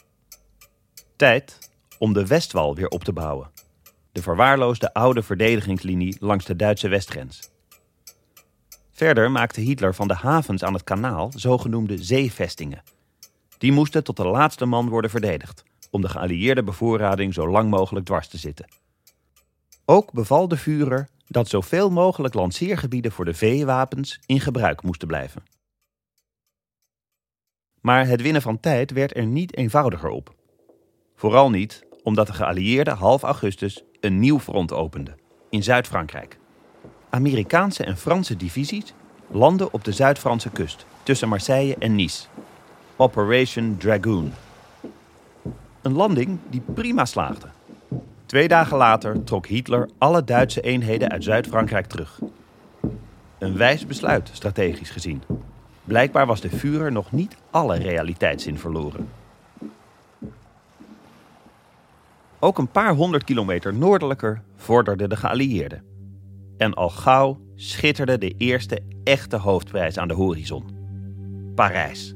Tijd 1.16 1.70
om 2.00 2.14
de 2.14 2.28
Westwal 2.28 2.76
weer 2.76 2.88
op 2.88 3.04
te 3.04 3.14
bouwen. 3.14 3.52
De 4.12 4.22
verwaarloosde 4.22 4.94
oude 4.94 5.24
verdedigingslinie 5.24 6.18
langs 6.20 6.46
de 6.46 6.56
Duitse 6.56 6.88
westgrens. 6.88 7.50
Verder 8.92 9.32
maakte 9.32 9.62
Hitler 9.62 9.96
van 9.96 10.08
de 10.08 10.14
havens 10.16 10.64
aan 10.64 10.74
het 10.74 10.84
kanaal 10.84 11.32
zogenoemde 11.36 12.04
zeevestingen. 12.04 12.84
Die 13.58 13.72
moesten 13.72 14.04
tot 14.04 14.18
de 14.18 14.28
laatste 14.28 14.66
man 14.66 14.90
worden 14.90 15.10
verdedigd, 15.10 15.64
om 15.90 16.02
de 16.02 16.10
geallieerde 16.10 16.64
bevoorrading 16.64 17.34
zo 17.34 17.48
lang 17.48 17.70
mogelijk 17.70 18.06
dwars 18.06 18.28
te 18.28 18.38
zitten. 18.38 18.68
Ook 19.86 20.12
beval 20.12 20.48
de 20.48 20.58
Führer 20.58 21.10
dat 21.28 21.50
zoveel 21.50 21.90
mogelijk 21.90 22.34
lanceergebieden 22.34 23.12
voor 23.12 23.26
de 23.26 23.34
veewapens 23.34 24.20
in 24.26 24.40
gebruik 24.40 24.84
moesten 24.84 25.08
blijven. 25.08 25.44
Maar 27.82 28.08
het 28.08 28.22
winnen 28.22 28.42
van 28.42 28.60
tijd 28.60 28.92
werd 28.92 29.16
er 29.18 29.26
niet 29.26 29.58
eenvoudiger 29.58 30.10
op. 30.10 30.36
Vooral 31.16 31.50
niet 31.50 31.86
omdat 32.04 32.28
de 32.28 32.34
geallieerden 32.34 32.98
half 32.98 33.24
augustus 33.24 33.84
een 34.00 34.20
nieuw 34.20 34.40
front 34.40 34.74
openden, 34.74 35.18
in 35.50 35.64
Zuid-Frankrijk. 35.64 36.38
Amerikaanse 37.10 37.84
en 37.84 37.98
Franse 37.98 38.36
divisies 38.36 38.94
landden 39.32 39.74
op 39.74 39.84
de 39.84 39.92
Zuid-Franse 39.92 40.50
kust, 40.50 40.86
tussen 41.04 41.30
Marseille 41.30 41.76
en 41.80 41.96
Nice. 41.96 42.26
Operation 42.96 43.78
Dragoon. 43.78 44.34
Een 45.82 45.94
landing 45.94 46.40
die 46.50 46.62
prima 46.74 47.06
slaagde. 47.06 47.48
Twee 48.26 48.48
dagen 48.48 48.78
later 48.78 49.24
trok 49.24 49.48
Hitler 49.48 49.90
alle 49.98 50.24
Duitse 50.24 50.62
eenheden 50.62 51.10
uit 51.10 51.24
Zuid-Frankrijk 51.24 51.86
terug. 51.86 52.20
Een 53.40 53.58
wijs 53.58 53.86
besluit, 53.86 54.30
strategisch 54.34 54.90
gezien. 54.90 55.24
Blijkbaar 55.84 56.26
was 56.26 56.42
de 56.42 56.50
Führer 56.50 56.92
nog 56.92 57.12
niet 57.12 57.36
alle 57.52 57.78
realiteitszin 57.78 58.58
verloren. 58.58 59.10
Ook 62.40 62.58
een 62.58 62.72
paar 62.72 62.94
honderd 62.94 63.24
kilometer 63.24 63.74
noordelijker 63.74 64.42
vorderden 64.56 65.10
de 65.10 65.16
geallieerden. 65.16 65.84
En 66.58 66.74
al 66.74 66.90
gauw 66.90 67.40
schitterde 67.56 68.18
de 68.18 68.34
eerste 68.38 68.82
echte 69.04 69.38
hoofdprijs 69.38 69.98
aan 69.98 70.08
de 70.08 70.14
horizon: 70.14 70.64
Parijs. 71.56 72.14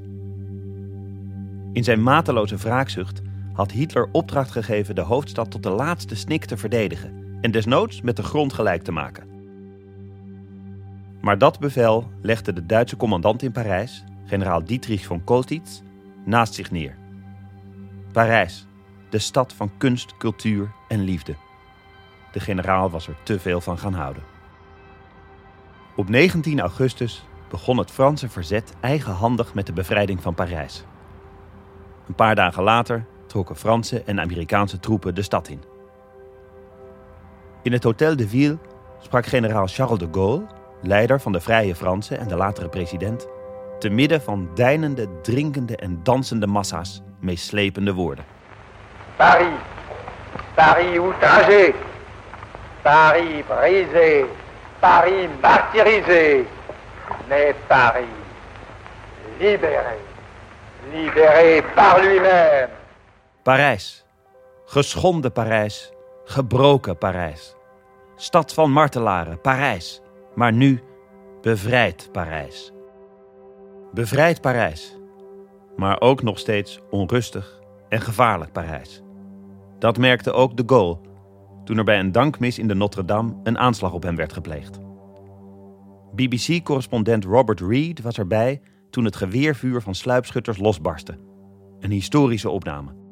In 1.74 1.84
zijn 1.84 2.03
mateloze 2.03 2.55
wraakzucht 2.55 3.22
had 3.53 3.72
Hitler 3.72 4.10
opdracht 4.12 4.51
gegeven 4.51 4.95
de 4.95 5.01
hoofdstad 5.01 5.51
tot 5.51 5.63
de 5.63 5.69
laatste 5.69 6.15
snik 6.15 6.45
te 6.45 6.57
verdedigen 6.57 7.38
en 7.41 7.51
desnoods 7.51 8.01
met 8.01 8.15
de 8.15 8.24
grond 8.24 8.53
gelijk 8.53 8.84
te 8.84 8.91
maken. 8.91 9.35
Maar 11.25 11.38
dat 11.38 11.60
bevel 11.60 12.12
legde 12.22 12.53
de 12.53 12.65
Duitse 12.65 12.98
commandant 12.98 13.41
in 13.41 13.51
Parijs, 13.51 14.03
generaal 14.25 14.63
Dietrich 14.63 15.05
von 15.05 15.24
Koltitz, 15.24 15.82
naast 16.25 16.53
zich 16.53 16.72
neer. 16.72 16.98
Parijs, 18.12 18.67
de 19.10 19.20
stad 19.20 19.53
van 19.53 19.72
kunst, 19.77 20.17
cultuur 20.17 20.72
en 20.88 21.01
liefde. 21.01 21.36
De 22.32 22.39
generaal 22.39 22.89
was 22.89 23.08
er 23.08 23.15
te 23.24 23.39
veel 23.39 23.62
van 23.62 23.77
gaan 23.77 23.94
houden. 23.94 24.24
Op 25.96 26.10
19 26.10 26.60
augustus 26.60 27.25
begon 27.50 27.77
het 27.77 27.91
Franse 27.91 28.29
verzet 28.29 28.74
eigenhandig 28.79 29.53
met 29.53 29.65
de 29.65 29.74
bevrijding 29.74 30.22
van 30.22 30.36
Parijs. 30.36 30.84
Een 32.08 32.15
paar 32.15 32.36
dagen 32.36 32.63
later 32.63 33.05
trokken 33.25 33.55
Franse 33.55 34.03
en 34.03 34.20
Amerikaanse 34.20 34.79
troepen 34.79 35.15
de 35.15 35.22
stad 35.22 35.48
in. 35.48 35.63
In 37.63 37.72
het 37.72 37.84
Hotel 37.84 38.15
de 38.15 38.27
Ville 38.27 38.58
sprak 39.00 39.25
generaal 39.25 39.67
Charles 39.67 40.00
de 40.00 40.08
Gaulle, 40.12 40.46
leider 40.82 41.22
van 41.22 41.32
de 41.32 41.39
Vrije 41.39 41.75
Fransen 41.75 42.20
en 42.20 42.27
de 42.27 42.36
latere 42.36 42.70
president, 42.70 43.27
te 43.79 43.89
midden 43.89 44.22
van 44.22 44.50
deinende, 44.53 45.08
drinkende 45.22 45.75
en 45.75 46.00
dansende 46.03 46.48
massa's 46.48 47.01
meeslepende 47.20 47.94
woorden. 47.94 48.25
Paris, 49.15 49.60
Paris 50.55 50.98
outragé, 50.98 51.74
Paris 52.82 53.46
brisé, 53.48 54.25
Paris 54.79 55.29
martyrisé, 55.41 56.46
mais 57.27 57.55
Paris 57.67 58.05
libéré, 59.39 59.98
libéré 60.91 61.63
par 61.75 62.00
lui-même. 62.00 62.70
Parijs, 63.44 64.05
geschonden 64.65 65.32
Parijs, 65.32 65.91
gebroken 66.25 66.98
Parijs. 66.98 67.55
Stad 68.15 68.53
van 68.53 68.72
martelaren, 68.72 69.41
Parijs, 69.41 70.01
maar 70.36 70.54
nu 70.54 70.80
bevrijd 71.42 72.10
Parijs. 72.12 72.74
Bevrijd 73.94 74.42
Parijs, 74.42 74.98
maar 75.75 76.01
ook 76.01 76.24
nog 76.24 76.39
steeds 76.39 76.80
onrustig 76.89 77.60
en 77.89 78.01
gevaarlijk 78.01 78.51
Parijs. 78.51 79.04
Dat 79.80 79.98
merkte 79.98 80.32
ook 80.32 80.58
de 80.58 80.63
Gaulle 80.65 80.98
toen 81.63 81.77
er 81.77 81.84
bij 81.84 82.00
een 82.00 82.12
dankmis 82.12 82.60
in 82.60 82.68
de 82.68 82.75
Notre-Dame 82.75 83.36
een 83.44 83.58
aanslag 83.58 83.94
op 83.94 84.04
hem 84.04 84.15
werd 84.15 84.34
gepleegd. 84.34 84.80
BBC-correspondent 86.15 87.25
Robert 87.25 87.60
Reed 87.60 88.01
was 88.01 88.18
erbij 88.18 88.62
toen 88.89 89.06
het 89.06 89.15
geweervuur 89.15 89.82
van 89.82 89.96
sluipschutters 89.96 90.58
losbarstte. 90.58 91.20
Een 91.80 91.92
historische 91.92 92.50
opname. 92.50 93.04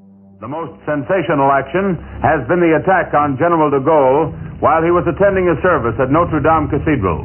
The 0.44 0.52
most 0.52 0.76
sensational 0.84 1.56
action 1.56 1.96
has 2.20 2.44
been 2.52 2.60
the 2.60 2.76
attack 2.76 3.16
on 3.16 3.40
General 3.40 3.72
de 3.72 3.80
Gaulle 3.80 4.36
while 4.60 4.84
he 4.84 4.92
was 4.92 5.08
attending 5.08 5.48
a 5.48 5.56
service 5.64 5.96
at 6.04 6.12
Notre 6.12 6.44
Dame 6.44 6.68
Cathedral. 6.68 7.24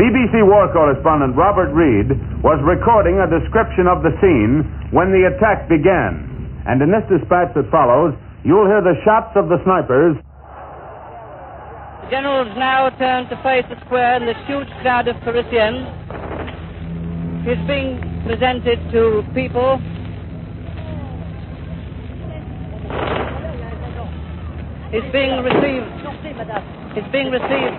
BBC 0.00 0.40
war 0.40 0.72
correspondent 0.72 1.36
Robert 1.36 1.68
Reed 1.76 2.16
was 2.40 2.56
recording 2.64 3.20
a 3.20 3.28
description 3.28 3.84
of 3.84 4.00
the 4.00 4.16
scene 4.16 4.64
when 4.96 5.12
the 5.12 5.28
attack 5.28 5.68
began. 5.68 6.24
And 6.64 6.80
in 6.80 6.88
this 6.88 7.04
dispatch 7.12 7.52
that 7.52 7.68
follows, 7.68 8.16
you'll 8.48 8.64
hear 8.64 8.80
the 8.80 8.96
shots 9.04 9.36
of 9.36 9.52
the 9.52 9.60
snipers. 9.68 10.16
The 12.08 12.16
generals 12.16 12.48
now 12.56 12.88
turn 12.96 13.28
to 13.28 13.36
face 13.44 13.68
the 13.68 13.76
square 13.84 14.16
and 14.16 14.24
the 14.24 14.40
huge 14.48 14.72
crowd 14.80 15.04
of 15.04 15.20
Parisians. 15.20 15.84
He's 17.44 17.60
being 17.68 18.00
presented 18.24 18.80
to 18.96 19.20
people. 19.36 19.76
He's 24.94 25.10
being 25.10 25.42
received. 25.42 25.90
It's 26.94 27.10
being 27.10 27.26
received. 27.34 27.78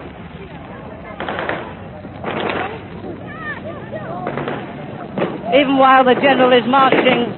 Even 5.55 5.77
while 5.79 6.03
the 6.03 6.15
general 6.15 6.51
is 6.51 6.67
marching, 6.67 7.31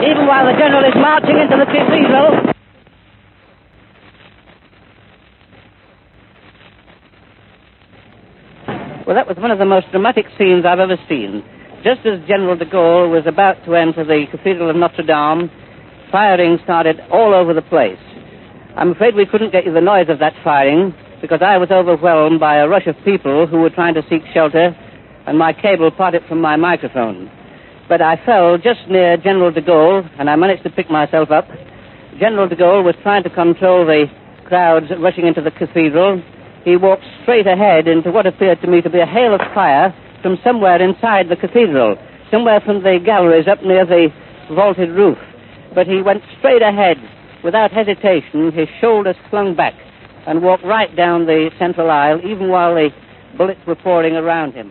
even 0.00 0.24
while 0.26 0.46
the 0.46 0.56
general 0.56 0.82
is 0.88 0.96
marching 0.96 1.36
into 1.36 1.58
the 1.58 1.66
cathedral, 1.66 2.54
Well, 9.06 9.14
that 9.14 9.28
was 9.28 9.36
one 9.36 9.50
of 9.52 9.58
the 9.58 9.66
most 9.66 9.86
dramatic 9.92 10.26
scenes 10.36 10.64
I've 10.64 10.80
ever 10.80 10.96
seen. 11.08 11.44
Just 11.84 12.00
as 12.06 12.26
General 12.26 12.56
de 12.56 12.64
Gaulle 12.64 13.08
was 13.08 13.22
about 13.24 13.62
to 13.66 13.76
enter 13.76 14.02
the 14.04 14.24
Cathedral 14.32 14.68
of 14.68 14.74
Notre 14.74 15.04
Dame, 15.04 15.48
firing 16.10 16.58
started 16.64 17.00
all 17.10 17.34
over 17.34 17.54
the 17.54 17.62
place. 17.62 17.98
I'm 18.76 18.92
afraid 18.92 19.14
we 19.14 19.26
couldn't 19.26 19.52
get 19.52 19.64
you 19.64 19.72
the 19.72 19.80
noise 19.80 20.08
of 20.08 20.18
that 20.18 20.34
firing 20.44 20.94
because 21.20 21.40
I 21.42 21.58
was 21.58 21.70
overwhelmed 21.70 22.40
by 22.40 22.56
a 22.56 22.68
rush 22.68 22.86
of 22.86 22.96
people 23.04 23.46
who 23.46 23.58
were 23.58 23.70
trying 23.70 23.94
to 23.94 24.02
seek 24.08 24.22
shelter 24.34 24.76
and 25.26 25.38
my 25.38 25.52
cable 25.52 25.90
parted 25.90 26.22
from 26.28 26.40
my 26.40 26.56
microphone. 26.56 27.30
But 27.88 28.02
I 28.02 28.16
fell 28.24 28.58
just 28.58 28.88
near 28.88 29.16
General 29.16 29.50
de 29.50 29.62
Gaulle 29.62 30.08
and 30.18 30.28
I 30.28 30.36
managed 30.36 30.62
to 30.64 30.70
pick 30.70 30.90
myself 30.90 31.30
up. 31.30 31.48
General 32.18 32.48
de 32.48 32.56
Gaulle 32.56 32.84
was 32.84 32.94
trying 33.02 33.22
to 33.22 33.30
control 33.30 33.86
the 33.86 34.06
crowds 34.44 34.86
rushing 34.98 35.26
into 35.26 35.40
the 35.40 35.50
cathedral 35.50 36.22
he 36.66 36.74
walked 36.74 37.04
straight 37.22 37.46
ahead 37.46 37.86
into 37.86 38.10
what 38.10 38.26
appeared 38.26 38.60
to 38.60 38.66
me 38.66 38.82
to 38.82 38.90
be 38.90 38.98
a 38.98 39.06
hail 39.06 39.32
of 39.32 39.40
fire 39.54 39.94
from 40.20 40.36
somewhere 40.42 40.82
inside 40.82 41.28
the 41.28 41.36
cathedral, 41.36 41.94
somewhere 42.28 42.60
from 42.60 42.82
the 42.82 42.98
galleries 42.98 43.46
up 43.46 43.62
near 43.62 43.86
the 43.86 44.08
vaulted 44.50 44.90
roof. 44.90 45.16
But 45.76 45.86
he 45.86 46.02
went 46.02 46.22
straight 46.38 46.62
ahead 46.62 46.96
without 47.42 47.70
hesitation, 47.70 48.52
his 48.52 48.68
shoulders 48.80 49.16
flung 49.28 49.54
back, 49.54 49.74
and 50.24 50.40
walked 50.40 50.64
right 50.64 50.96
down 50.96 51.26
the 51.26 51.50
central 51.58 51.90
aisle, 51.90 52.20
even 52.24 52.48
while 52.48 52.74
the 52.74 52.90
bullets 53.36 53.64
were 53.66 53.82
pouring 53.82 54.16
around 54.16 54.54
him. 54.54 54.70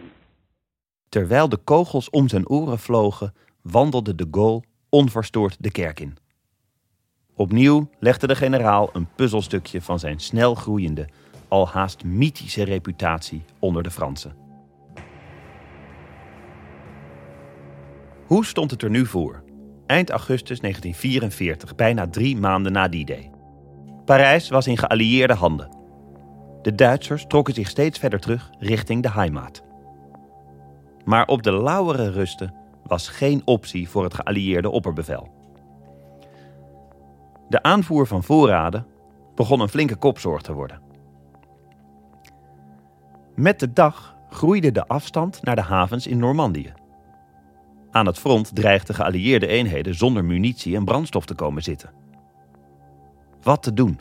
Terwijl 1.09 1.49
de 1.49 1.57
kogels 1.57 2.09
om 2.09 2.27
zijn 2.27 2.49
oren 2.49 2.79
vlogen, 2.79 3.33
wandelde 3.61 4.15
de 4.15 4.27
Gaulle 4.31 4.63
onverstoord 4.89 5.55
de 5.59 5.71
kerk 5.71 5.99
in. 5.99 6.17
Opnieuw 7.35 7.89
legde 7.99 8.27
de 8.27 8.35
generaal 8.35 8.89
een 8.93 9.07
puzzelstukje 9.15 9.81
van 9.81 9.99
zijn 9.99 10.19
snel 10.19 10.55
groeiende, 10.55 11.09
al 11.47 11.67
haast 11.67 12.03
mythische 12.03 12.63
reputatie 12.63 13.43
onder 13.59 13.83
de 13.83 13.91
Fransen. 13.91 14.35
Hoe 18.25 18.45
stond 18.45 18.71
het 18.71 18.81
er 18.81 18.89
nu 18.89 19.05
voor? 19.05 19.44
Eind 19.85 20.09
augustus 20.09 20.59
1944, 20.59 21.75
bijna 21.75 22.07
drie 22.07 22.37
maanden 22.37 22.71
na 22.71 22.87
die 22.87 23.05
day. 23.05 23.31
Parijs 24.05 24.49
was 24.49 24.67
in 24.67 24.77
geallieerde 24.77 25.33
handen. 25.33 25.69
De 26.61 26.75
Duitsers 26.75 27.25
trokken 27.27 27.53
zich 27.53 27.69
steeds 27.69 27.99
verder 27.99 28.19
terug 28.19 28.49
richting 28.59 29.03
de 29.03 29.11
Heimat. 29.11 29.63
Maar 31.05 31.27
op 31.27 31.43
de 31.43 31.53
Lauweren 31.53 32.11
rusten 32.11 32.53
was 32.83 33.07
geen 33.07 33.41
optie 33.45 33.89
voor 33.89 34.03
het 34.03 34.13
geallieerde 34.13 34.69
opperbevel. 34.69 35.33
De 37.49 37.63
aanvoer 37.63 38.07
van 38.07 38.23
voorraden 38.23 38.87
begon 39.35 39.59
een 39.59 39.69
flinke 39.69 39.95
kopzorg 39.95 40.41
te 40.41 40.53
worden. 40.53 40.81
Met 43.35 43.59
de 43.59 43.73
dag 43.73 44.15
groeide 44.29 44.71
de 44.71 44.87
afstand 44.87 45.43
naar 45.43 45.55
de 45.55 45.61
havens 45.61 46.07
in 46.07 46.17
Normandië. 46.17 46.73
Aan 47.95 48.05
het 48.05 48.19
front 48.19 48.55
dreigden 48.55 48.95
geallieerde 48.95 49.47
eenheden 49.47 49.95
zonder 49.95 50.25
munitie 50.25 50.75
en 50.75 50.85
brandstof 50.85 51.25
te 51.25 51.35
komen 51.35 51.63
zitten. 51.63 51.89
Wat 53.41 53.63
te 53.63 53.73
doen? 53.73 53.99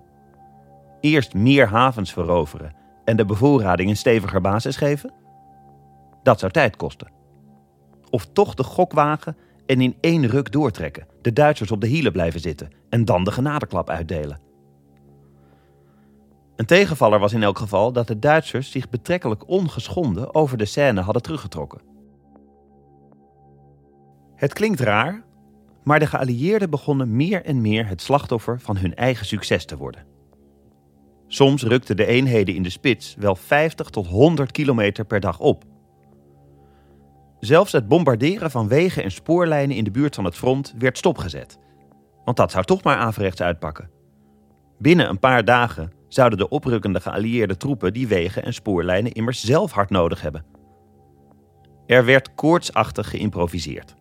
Eerst 1.01 1.35
meer 1.35 1.69
havens 1.69 2.13
veroveren 2.13 2.75
en 3.05 3.17
de 3.17 3.25
bevoorrading 3.25 3.91
een 3.91 3.97
steviger 3.97 4.41
basis 4.41 4.77
geven? 4.77 5.13
Dat 6.23 6.39
zou 6.39 6.53
tijd 6.53 6.77
kosten. 6.77 7.11
Of 8.11 8.27
toch 8.33 8.55
de 8.55 8.63
gok 8.63 8.93
wagen 8.93 9.37
en 9.67 9.81
in 9.81 9.97
één 10.01 10.27
ruk 10.27 10.53
doortrekken, 10.53 11.07
de 11.23 11.33
Duitsers 11.33 11.71
op 11.71 11.81
de 11.81 11.87
hielen 11.87 12.13
blijven 12.13 12.41
zitten 12.41 12.71
en 12.89 13.05
dan 13.05 13.25
de 13.25 13.33
genadeklap 13.33 13.91
uitdelen. 13.91 14.41
Een 16.57 16.67
tegenvaller 16.67 17.19
was 17.19 17.33
in 17.33 17.43
elk 17.43 17.59
geval 17.59 17.93
dat 17.93 18.07
de 18.07 18.19
Duitsers 18.19 18.71
zich 18.71 18.89
betrekkelijk 18.89 19.49
ongeschonden 19.49 20.35
over 20.35 20.59
de 20.59 20.65
Seine 20.65 21.01
hadden 21.01 21.23
teruggetrokken. 21.23 21.94
Het 24.37 24.53
klinkt 24.53 24.81
raar, 24.81 25.25
maar 25.85 25.99
de 25.99 26.07
geallieerden 26.07 26.71
begonnen 26.71 27.17
meer 27.17 27.45
en 27.45 27.61
meer 27.61 27.87
het 27.87 28.03
slachtoffer 28.03 28.61
van 28.61 28.76
hun 28.76 28.95
eigen 28.95 29.26
succes 29.26 29.64
te 29.64 29.76
worden. 29.76 30.07
Soms 31.26 31.62
rukten 31.62 31.97
de 31.97 32.07
eenheden 32.07 32.55
in 32.55 32.62
de 32.62 32.71
spits 32.71 33.14
wel 33.19 33.37
50 33.37 33.91
tot 33.91 34.07
100 34.07 34.50
kilometer 34.50 35.05
per 35.05 35.21
dag 35.21 35.38
op. 35.38 35.64
Zelfs 37.38 37.73
het 37.73 37.88
bombarderen 37.88 38.50
van 38.50 38.69
wegen 38.69 39.03
en 39.03 39.11
spoorlijnen 39.11 39.76
in 39.76 39.85
de 39.85 39.91
buurt 39.91 40.14
van 40.14 40.25
het 40.25 40.35
front 40.35 40.75
werd 40.79 40.99
stopgezet. 40.99 41.59
Want 42.25 42.37
dat 42.37 42.50
zou 42.50 42.64
toch 42.64 42.83
maar 42.83 42.97
averechts 42.97 43.41
uitpakken. 43.41 43.91
Binnen 44.79 45.09
een 45.09 45.19
paar 45.19 45.45
dagen 45.45 45.93
zouden 46.09 46.38
de 46.38 46.49
oprukkende 46.49 47.00
geallieerde 47.00 47.57
troepen 47.57 47.93
die 47.93 48.09
wegen 48.09 48.45
en 48.45 48.55
spoorlijnen 48.55 49.12
immers 49.12 49.45
zelf 49.45 49.73
hard 49.73 49.91
nodig 49.91 50.21
hebben. 50.21 50.45
Er 51.87 52.05
werd 52.05 52.35
koortsachtig 52.35 53.11
geïmproviseerd. 53.11 53.95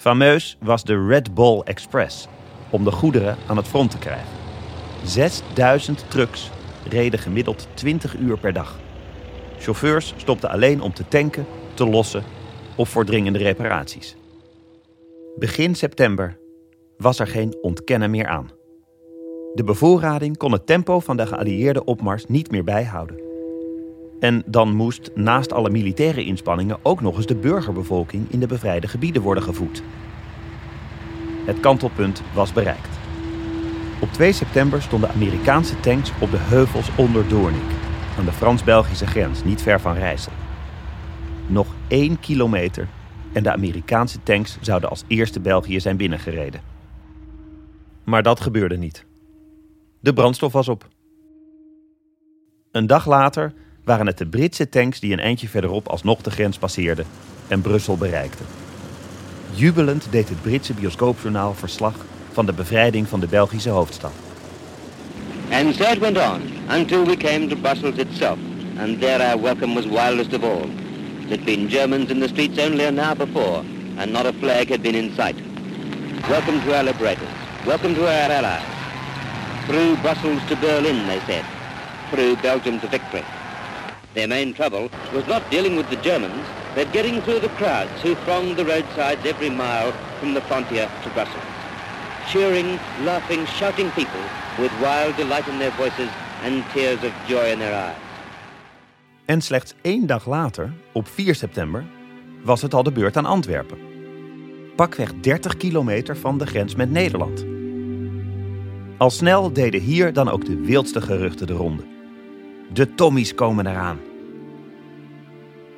Fameus 0.00 0.56
was 0.60 0.84
de 0.84 1.06
Red 1.06 1.34
Ball 1.34 1.60
Express 1.60 2.28
om 2.70 2.84
de 2.84 2.90
goederen 2.90 3.36
aan 3.46 3.56
het 3.56 3.66
front 3.66 3.90
te 3.90 3.98
krijgen. 3.98 4.28
6000 5.04 6.04
trucks 6.10 6.50
reden 6.88 7.18
gemiddeld 7.18 7.68
20 7.74 8.16
uur 8.16 8.38
per 8.38 8.52
dag. 8.52 8.78
Chauffeurs 9.58 10.14
stopten 10.16 10.50
alleen 10.50 10.80
om 10.80 10.92
te 10.92 11.08
tanken, 11.08 11.46
te 11.74 11.86
lossen 11.86 12.24
of 12.76 12.88
voor 12.88 13.04
dringende 13.04 13.38
reparaties. 13.38 14.16
Begin 15.38 15.74
september 15.74 16.38
was 16.96 17.18
er 17.18 17.26
geen 17.26 17.58
ontkennen 17.60 18.10
meer 18.10 18.26
aan. 18.26 18.50
De 19.54 19.64
bevoorrading 19.64 20.36
kon 20.36 20.52
het 20.52 20.66
tempo 20.66 21.00
van 21.00 21.16
de 21.16 21.26
geallieerde 21.26 21.84
opmars 21.84 22.26
niet 22.26 22.50
meer 22.50 22.64
bijhouden. 22.64 23.29
En 24.20 24.42
dan 24.46 24.74
moest 24.74 25.10
naast 25.14 25.52
alle 25.52 25.70
militaire 25.70 26.24
inspanningen 26.24 26.78
ook 26.82 27.00
nog 27.00 27.16
eens 27.16 27.26
de 27.26 27.34
burgerbevolking 27.34 28.30
in 28.30 28.40
de 28.40 28.46
bevrijde 28.46 28.88
gebieden 28.88 29.22
worden 29.22 29.42
gevoed. 29.42 29.82
Het 31.44 31.60
kantelpunt 31.60 32.22
was 32.34 32.52
bereikt. 32.52 32.98
Op 34.00 34.12
2 34.12 34.32
september 34.32 34.82
stonden 34.82 35.10
Amerikaanse 35.10 35.80
tanks 35.80 36.12
op 36.20 36.30
de 36.30 36.38
heuvels 36.38 36.90
onder 36.96 37.28
Doornik, 37.28 37.70
aan 38.18 38.24
de 38.24 38.32
Frans-Belgische 38.32 39.06
grens, 39.06 39.44
niet 39.44 39.62
ver 39.62 39.80
van 39.80 39.94
Rijssel. 39.94 40.32
Nog 41.46 41.66
één 41.88 42.20
kilometer 42.20 42.88
en 43.32 43.42
de 43.42 43.52
Amerikaanse 43.52 44.22
tanks 44.22 44.58
zouden 44.60 44.90
als 44.90 45.04
eerste 45.06 45.40
België 45.40 45.80
zijn 45.80 45.96
binnengereden. 45.96 46.60
Maar 48.04 48.22
dat 48.22 48.40
gebeurde 48.40 48.76
niet. 48.76 49.06
De 50.00 50.12
brandstof 50.12 50.52
was 50.52 50.68
op. 50.68 50.88
Een 52.72 52.86
dag 52.86 53.06
later 53.06 53.52
waren 53.84 54.06
het 54.06 54.18
de 54.18 54.26
Britse 54.26 54.68
tanks 54.68 55.00
die 55.00 55.12
een 55.12 55.20
eindje 55.20 55.48
verderop 55.48 55.88
alsnog 55.88 56.20
de 56.22 56.30
grens 56.30 56.58
passeerden 56.58 57.06
en 57.48 57.60
Brussel 57.60 57.96
bereikten. 57.96 58.46
Jubelend 59.54 60.06
deed 60.10 60.28
het 60.28 60.42
Britse 60.42 60.74
bioscoopjournaal 60.74 61.54
verslag 61.54 61.94
van 62.32 62.46
de 62.46 62.52
bevrijding 62.52 63.08
van 63.08 63.20
de 63.20 63.26
Belgische 63.26 63.70
hoofdstad. 63.70 64.12
And 65.50 65.74
so 65.74 65.84
it 65.84 65.98
went 65.98 66.16
on 66.16 66.42
until 66.68 67.04
we 67.04 67.16
came 67.16 67.48
to 67.48 67.56
Brussels 67.56 67.96
itself, 67.96 68.38
and 68.78 69.00
there 69.00 69.24
our 69.24 69.40
welcome 69.40 69.74
was 69.74 69.86
wildest 69.86 70.32
of 70.32 70.42
all. 70.42 70.68
There'd 71.26 71.44
been 71.44 71.68
Germans 71.68 72.10
in 72.10 72.20
the 72.20 72.28
streets 72.28 72.58
only 72.58 72.86
an 72.86 72.98
hour 72.98 73.16
before, 73.16 73.64
and 73.98 74.12
not 74.12 74.26
a 74.26 74.32
flag 74.32 74.68
had 74.68 74.82
been 74.82 74.94
in 74.94 75.14
sight. 75.14 75.36
Welcome 76.28 76.60
to 76.62 76.76
our 76.76 76.84
liberators. 76.84 77.28
Welcome 77.66 77.94
to 77.94 78.02
our 78.02 78.30
allies. 78.30 78.62
Through 79.66 79.96
Brussels 80.02 80.40
to 80.48 80.56
Berlin, 80.56 81.06
they 81.06 81.20
said. 81.26 81.44
Through 82.10 82.36
Belgium 82.36 82.80
to 82.80 82.86
victory. 82.86 83.24
Their 84.14 84.28
main 84.28 84.52
trouble 84.54 84.88
was 85.14 85.26
not 85.28 85.48
dealing 85.50 85.76
with 85.76 85.88
the 85.88 86.02
Germans, 86.02 86.44
but 86.74 86.92
getting 86.92 87.22
through 87.22 87.40
the 87.40 87.54
crowds 87.56 88.02
who 88.02 88.14
thronged 88.24 88.56
the 88.56 88.64
roadsides 88.64 89.24
every 89.24 89.50
mile 89.50 89.92
from 90.18 90.34
the 90.34 90.40
frontier 90.40 90.88
to 91.02 91.10
Brussels. 91.10 91.44
Cheering, 92.28 92.78
laughing, 93.04 93.46
shouting 93.46 93.90
people 93.90 94.20
with 94.58 94.72
wild 94.80 95.16
delight 95.16 95.48
in 95.48 95.58
their 95.58 95.72
voices 95.76 96.10
and 96.42 96.64
tears 96.72 97.04
of 97.04 97.12
joy 97.28 97.52
in 97.52 97.58
their 97.58 97.74
eyes. 97.74 98.08
En 99.24 99.40
slechts 99.40 99.74
één 99.82 100.06
dag 100.06 100.26
later, 100.26 100.72
op 100.92 101.08
4 101.08 101.34
september, 101.34 101.84
was 102.42 102.62
het 102.62 102.74
al 102.74 102.82
de 102.82 102.92
beurt 102.92 103.16
aan 103.16 103.24
Antwerpen. 103.24 103.78
Pakweg 104.76 105.12
30 105.20 105.56
kilometer 105.56 106.16
van 106.16 106.38
de 106.38 106.46
grens 106.46 106.74
met 106.74 106.90
Nederland. 106.90 107.44
Al 108.96 109.10
snel 109.10 109.52
deden 109.52 109.80
hier 109.80 110.12
dan 110.12 110.28
ook 110.28 110.44
de 110.44 110.60
wildste 110.60 111.00
geruchten 111.00 111.46
de 111.46 111.52
ronde. 111.52 111.99
De 112.72 112.94
Tommies 112.94 113.34
komen 113.34 113.66
eraan. 113.66 114.00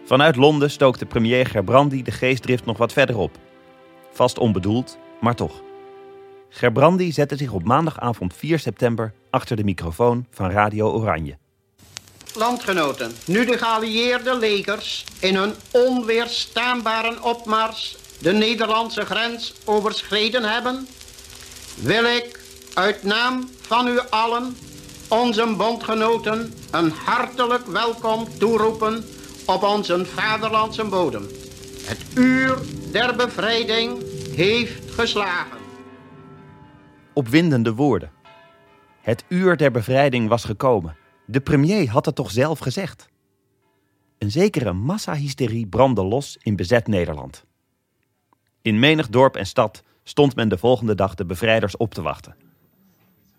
Vanuit 0.05 0.37
Londen 0.37 0.71
stookte 0.71 1.07
premier 1.07 1.47
Gerbrandy 1.47 2.03
de 2.03 2.11
geestdrift 2.11 2.65
nog 2.65 2.79
wat 2.79 2.93
verder 2.93 3.17
op. 3.19 3.39
Vast 4.13 4.39
onbedoeld, 4.39 4.99
maar 5.21 5.35
toch. 5.35 5.63
Gerbrandy 6.49 7.13
zette 7.13 7.37
zich 7.37 7.53
op 7.53 7.65
maandagavond 7.65 8.35
4 8.35 8.59
september 8.59 9.13
achter 9.31 9.57
de 9.57 9.65
microfoon 9.65 10.27
van 10.31 10.51
Radio 10.51 10.91
Oranje. 10.91 11.37
Landgenoten, 12.35 13.13
nu 13.27 13.45
de 13.45 13.59
geallieerde 13.59 14.39
legers 14.39 15.05
in 15.21 15.37
hun 15.37 15.53
onweerstaanbare 15.71 17.23
opmars 17.23 17.97
de 18.21 18.33
Nederlandse 18.33 19.05
grens 19.05 19.55
overschreden 19.65 20.43
hebben, 20.43 20.87
wil 21.77 22.05
ik 22.05 22.41
uit 22.75 23.03
naam 23.03 23.49
van 23.61 23.89
u 23.89 24.01
allen 24.11 24.57
onze 25.12 25.55
bondgenoten 25.57 26.53
een 26.70 26.90
hartelijk 26.90 27.66
welkom 27.66 28.29
toeroepen 28.38 29.05
op 29.46 29.62
onze 29.62 30.05
vaderlandse 30.05 30.85
bodem. 30.85 31.22
Het 31.85 32.07
uur 32.14 32.59
der 32.92 33.16
bevrijding 33.16 34.03
heeft 34.35 34.90
geslagen. 34.90 35.59
Opwindende 37.12 37.75
woorden. 37.75 38.11
Het 39.01 39.25
uur 39.29 39.57
der 39.57 39.70
bevrijding 39.70 40.29
was 40.29 40.44
gekomen. 40.44 40.96
De 41.27 41.40
premier 41.40 41.90
had 41.90 42.07
het 42.07 42.14
toch 42.14 42.31
zelf 42.31 42.59
gezegd. 42.59 43.09
Een 44.18 44.31
zekere 44.31 44.72
massahysterie 44.72 45.66
brandde 45.66 46.05
los 46.05 46.38
in 46.42 46.57
bezet 46.57 46.87
Nederland. 46.87 47.44
In 48.62 48.79
menig 48.79 49.09
dorp 49.09 49.37
en 49.37 49.46
stad 49.46 49.83
stond 50.05 50.35
men 50.35 50.48
de 50.48 50.59
volgende 50.59 50.94
dag 50.94 51.14
de 51.14 51.25
bevrijders 51.25 51.77
op 51.77 51.94
te 51.94 52.03
wachten. 52.03 52.37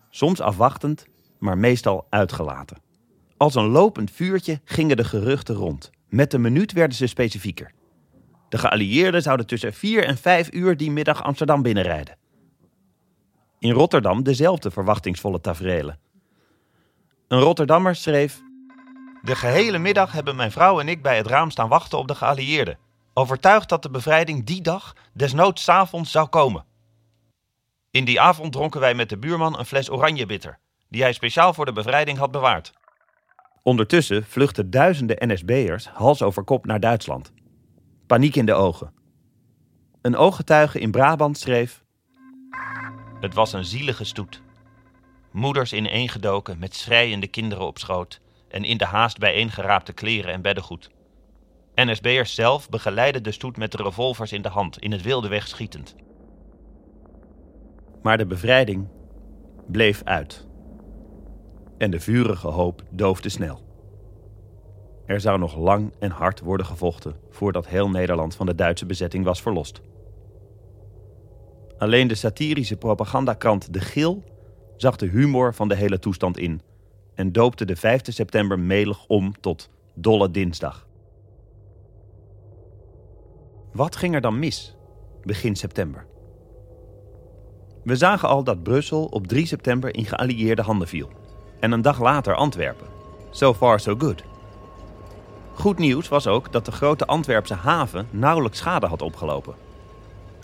Soms 0.10 0.42
afwachtend, 0.42 1.06
maar 1.44 1.58
meestal 1.58 2.08
uitgelaten. 2.10 2.82
Als 3.38 3.56
een 3.56 3.68
lopend 3.68 4.12
vuurtje 4.12 4.62
gingen 4.66 4.98
de 4.98 5.04
geruchten 5.04 5.56
rond. 5.56 5.92
Met 6.10 6.32
de 6.32 6.38
minuut 6.38 6.72
werden 6.72 6.98
ze 6.98 7.08
specifieker. 7.08 7.72
De 8.50 8.58
geallieerden 8.58 9.22
zouden 9.22 9.48
tussen 9.48 9.74
4 9.74 10.04
en 10.04 10.18
5 10.18 10.54
uur 10.54 10.78
die 10.78 10.92
middag 10.92 11.24
Amsterdam 11.24 11.62
binnenrijden. 11.62 12.18
In 13.60 13.72
Rotterdam 13.72 14.24
dezelfde 14.24 14.72
verwachtingsvolle 14.72 15.42
taferelen. 15.42 16.00
Een 17.28 17.40
Rotterdammer 17.40 17.96
schreef: 17.96 18.42
De 19.22 19.36
gehele 19.36 19.78
middag 19.78 20.12
hebben 20.12 20.36
mijn 20.36 20.52
vrouw 20.52 20.80
en 20.80 20.88
ik 20.88 21.02
bij 21.02 21.18
het 21.18 21.28
raam 21.28 21.52
staan 21.52 21.70
wachten 21.70 21.98
op 21.98 22.08
de 22.08 22.16
geallieerden. 22.16 22.78
Overtuigd 23.14 23.70
dat 23.70 23.82
de 23.82 23.90
bevrijding 23.90 24.46
die 24.46 24.62
dag, 24.62 24.96
desnoods 25.14 25.70
avonds, 25.70 26.12
zou 26.12 26.28
komen. 26.28 26.66
In 27.92 28.06
die 28.06 28.22
avond 28.22 28.52
dronken 28.52 28.80
wij 28.80 28.94
met 28.94 29.10
de 29.10 29.18
buurman 29.18 29.60
een 29.60 29.66
fles 29.66 29.92
oranjebitter, 29.92 30.60
die 30.94 31.02
hij 31.02 31.14
speciaal 31.14 31.54
voor 31.54 31.66
de 31.66 31.74
bevrijding 31.74 32.18
had 32.18 32.32
bewaard. 32.32 32.74
Ondertussen 33.64 34.26
vluchtten 34.26 34.70
duizenden 34.70 35.18
NSB'ers 35.20 35.88
hals 35.88 36.22
over 36.22 36.44
kop 36.44 36.66
naar 36.66 36.80
Duitsland. 36.80 37.34
Paniek 38.08 38.36
in 38.36 38.46
de 38.46 38.54
ogen. 38.54 38.94
Een 40.02 40.16
ooggetuige 40.16 40.80
in 40.80 40.92
Brabant 40.92 41.38
schreef: 41.38 41.84
Het 43.20 43.34
was 43.34 43.54
een 43.54 43.66
zielige 43.66 44.04
stoet. 44.04 44.42
Moeders 45.32 45.74
ineengedoken 45.74 46.60
met 46.60 46.76
schreiende 46.76 47.28
kinderen 47.28 47.66
op 47.66 47.78
schoot 47.78 48.22
en 48.48 48.64
in 48.64 48.78
de 48.78 48.86
haast 48.86 49.18
bijeengeraapte 49.18 49.94
kleren 49.94 50.34
en 50.34 50.42
beddengoed. 50.42 50.90
NSB'ers 51.76 52.36
zelf 52.36 52.70
begeleidden 52.70 53.24
de 53.24 53.32
stoet 53.32 53.58
met 53.58 53.72
de 53.72 53.84
revolvers 53.84 54.32
in 54.32 54.42
de 54.42 54.50
hand, 54.50 54.80
in 54.80 54.92
het 54.92 55.02
wilde 55.02 55.28
weg 55.28 55.48
schietend. 55.48 55.96
Maar 58.02 58.18
de 58.18 58.26
bevrijding 58.26 58.88
bleef 59.68 60.02
uit. 60.04 60.52
En 61.84 61.92
de 61.92 62.00
vurige 62.00 62.48
hoop 62.48 62.84
doofde 62.90 63.30
snel. 63.30 63.62
Er 65.06 65.22
zou 65.22 65.40
nog 65.40 65.56
lang 65.56 65.94
en 66.00 66.12
hard 66.12 66.40
worden 66.40 66.66
gevochten 66.66 67.16
voordat 67.30 67.68
heel 67.68 67.90
Nederland 67.90 68.36
van 68.36 68.46
de 68.46 68.56
Duitse 68.56 68.86
bezetting 68.86 69.26
was 69.26 69.42
verlost. 69.42 69.82
Alleen 71.78 72.08
de 72.08 72.16
satirische 72.16 72.78
propagandakrant 72.78 73.74
De 73.74 73.80
Gil 73.80 74.24
zag 74.78 74.96
de 74.96 75.08
humor 75.08 75.54
van 75.54 75.68
de 75.68 75.76
hele 75.76 76.00
toestand 76.00 76.38
in 76.38 76.62
en 77.16 77.32
doopte 77.32 77.66
de 77.66 77.76
5 77.76 78.02
september 78.04 78.60
melig 78.60 79.06
om 79.08 79.40
tot 79.40 79.70
Dolle 79.94 80.32
Dinsdag. 80.32 80.88
Wat 83.72 83.96
ging 83.96 84.16
er 84.16 84.22
dan 84.22 84.40
mis 84.40 84.76
begin 85.24 85.56
september? 85.56 86.06
We 87.84 87.96
zagen 87.96 88.30
al 88.30 88.44
dat 88.44 88.64
Brussel 88.64 89.06
op 89.06 89.28
3 89.28 89.46
september 89.46 89.96
in 89.96 90.06
geallieerde 90.06 90.62
handen 90.62 90.88
viel. 90.88 91.22
En 91.64 91.72
een 91.72 91.82
dag 91.82 92.00
later 92.00 92.36
Antwerpen. 92.36 92.88
So 93.30 93.54
far 93.54 93.80
so 93.80 93.96
good. 93.98 94.24
Goed 95.54 95.78
nieuws 95.78 96.08
was 96.08 96.28
ook 96.28 96.52
dat 96.52 96.66
de 96.66 96.72
grote 96.72 97.06
Antwerpse 97.06 97.54
haven 97.54 98.08
nauwelijks 98.10 98.58
schade 98.58 98.88
had 98.88 99.02
opgelopen. 99.02 99.54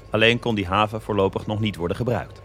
Alleen 0.10 0.39
kon 0.39 0.55
die 0.55 0.67
haven 0.67 1.01
voorlopig 1.01 1.47
nog 1.47 1.60
niet 1.60 1.75
worden 1.75 1.97
gebruikt. 1.97 2.41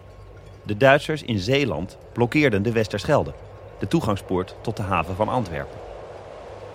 De 0.63 0.77
Duitsers 0.77 1.23
in 1.23 1.39
Zeeland 1.39 1.99
blokkeerden 2.13 2.63
de 2.63 2.73
Westerschelde, 2.73 3.35
de 3.79 3.89
toegangspoort 3.89 4.57
tot 4.61 4.77
de 4.77 4.83
haven 4.83 5.15
van 5.15 5.29
Antwerpen. 5.29 5.79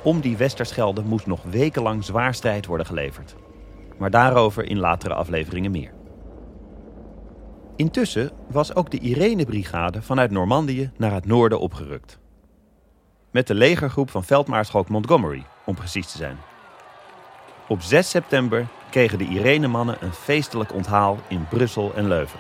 Om 0.01 0.19
die 0.19 0.38
Westerschelde 0.38 1.01
moest 1.01 1.25
nog 1.25 1.43
wekenlang 1.43 2.03
zwaar 2.03 2.33
strijd 2.33 2.65
worden 2.65 2.85
geleverd. 2.85 3.35
Maar 3.97 4.12
daarover 4.12 4.63
in 4.63 4.79
latere 4.79 5.13
afleveringen 5.13 5.71
meer. 5.71 5.98
Intussen 7.79 8.31
was 8.47 8.75
ook 8.75 8.91
de 8.91 8.99
Irene-brigade 8.99 10.01
vanuit 10.01 10.31
Normandië 10.31 10.91
naar 10.97 11.11
het 11.11 11.25
noorden 11.25 11.59
opgerukt. 11.59 12.19
Met 13.31 13.47
de 13.47 13.53
legergroep 13.53 14.09
van 14.09 14.23
veldmaarschalk 14.23 14.89
Montgomery, 14.89 15.45
om 15.65 15.75
precies 15.75 16.11
te 16.11 16.17
zijn. 16.17 16.37
Op 17.67 17.81
6 17.81 18.09
september 18.09 18.67
kregen 18.89 19.17
de 19.17 19.27
Irene-mannen 19.27 19.97
een 19.99 20.13
feestelijk 20.13 20.73
onthaal 20.73 21.17
in 21.27 21.47
Brussel 21.47 21.93
en 21.95 22.07
Leuven. 22.07 22.39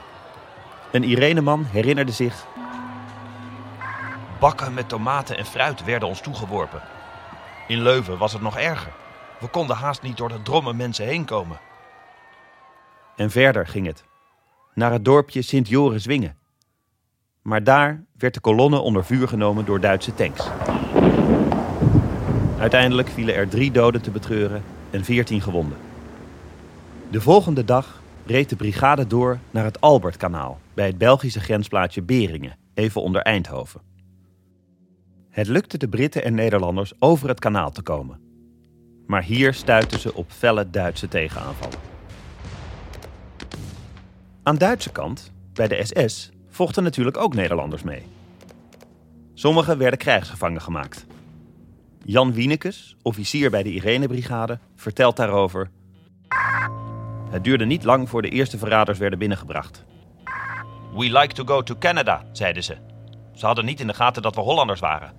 Een 0.91 1.03
Irene-man 1.03 1.63
herinnerde 1.63 2.11
zich... 2.11 2.45
Bakken 4.39 4.73
met 4.73 4.89
tomaten 4.89 5.37
en 5.37 5.45
fruit 5.45 5.83
werden 5.83 6.07
ons 6.07 6.21
toegeworpen. 6.21 6.81
In 7.67 7.81
Leuven 7.81 8.17
was 8.17 8.33
het 8.33 8.41
nog 8.41 8.57
erger. 8.57 8.91
We 9.39 9.47
konden 9.47 9.75
haast 9.75 10.01
niet 10.01 10.17
door 10.17 10.29
de 10.29 10.41
dromme 10.41 10.73
mensen 10.73 11.05
heen 11.05 11.25
komen. 11.25 11.59
En 13.15 13.31
verder 13.31 13.67
ging 13.67 13.85
het. 13.85 14.08
Naar 14.79 14.91
het 14.91 15.05
dorpje 15.05 15.41
Sint-Joris-Wingen. 15.41 16.35
Maar 17.41 17.63
daar 17.63 18.03
werd 18.17 18.33
de 18.33 18.39
kolonne 18.39 18.79
onder 18.79 19.05
vuur 19.05 19.27
genomen 19.27 19.65
door 19.65 19.79
Duitse 19.79 20.13
tanks. 20.13 20.47
Uiteindelijk 22.59 23.07
vielen 23.07 23.35
er 23.35 23.47
drie 23.47 23.71
doden 23.71 24.01
te 24.01 24.11
betreuren 24.11 24.63
en 24.89 25.03
veertien 25.03 25.41
gewonden. 25.41 25.77
De 27.11 27.21
volgende 27.21 27.65
dag 27.65 28.01
reed 28.25 28.49
de 28.49 28.55
brigade 28.55 29.07
door 29.07 29.39
naar 29.51 29.63
het 29.63 29.81
Albertkanaal 29.81 30.59
bij 30.73 30.87
het 30.87 30.97
Belgische 30.97 31.39
grensplaatsje 31.39 32.01
Beringen, 32.01 32.57
even 32.73 33.01
onder 33.01 33.21
Eindhoven. 33.21 33.81
Het 35.29 35.47
lukte 35.47 35.77
de 35.77 35.89
Britten 35.89 36.23
en 36.23 36.33
Nederlanders 36.33 36.93
over 36.99 37.27
het 37.29 37.39
kanaal 37.39 37.71
te 37.71 37.81
komen. 37.81 38.19
Maar 39.07 39.23
hier 39.23 39.53
stuitten 39.53 39.99
ze 39.99 40.13
op 40.13 40.31
felle 40.31 40.69
Duitse 40.69 41.07
tegenaanvallen. 41.07 41.98
Aan 44.49 44.57
Duitse 44.57 44.91
kant, 44.91 45.31
bij 45.53 45.67
de 45.67 45.85
SS, 45.85 46.29
vochten 46.47 46.83
natuurlijk 46.83 47.17
ook 47.17 47.33
Nederlanders 47.33 47.83
mee. 47.83 48.05
Sommigen 49.33 49.77
werden 49.77 49.99
krijgsgevangen 49.99 50.61
gemaakt. 50.61 51.05
Jan 52.03 52.33
Wienekes, 52.33 52.95
officier 53.01 53.49
bij 53.49 53.63
de 53.63 53.71
Irene-brigade, 53.71 54.59
vertelt 54.75 55.15
daarover... 55.15 55.71
Het 57.29 57.43
duurde 57.43 57.65
niet 57.65 57.83
lang 57.83 58.09
voor 58.09 58.21
de 58.21 58.29
eerste 58.29 58.57
verraders 58.57 58.97
werden 58.97 59.19
binnengebracht. 59.19 59.85
We 60.93 61.19
like 61.19 61.33
to 61.33 61.43
go 61.43 61.63
to 61.63 61.75
Canada, 61.75 62.25
zeiden 62.31 62.63
ze. 62.63 62.77
Ze 63.33 63.45
hadden 63.45 63.65
niet 63.65 63.79
in 63.79 63.87
de 63.87 63.93
gaten 63.93 64.21
dat 64.21 64.35
we 64.35 64.41
Hollanders 64.41 64.79
waren. 64.79 65.13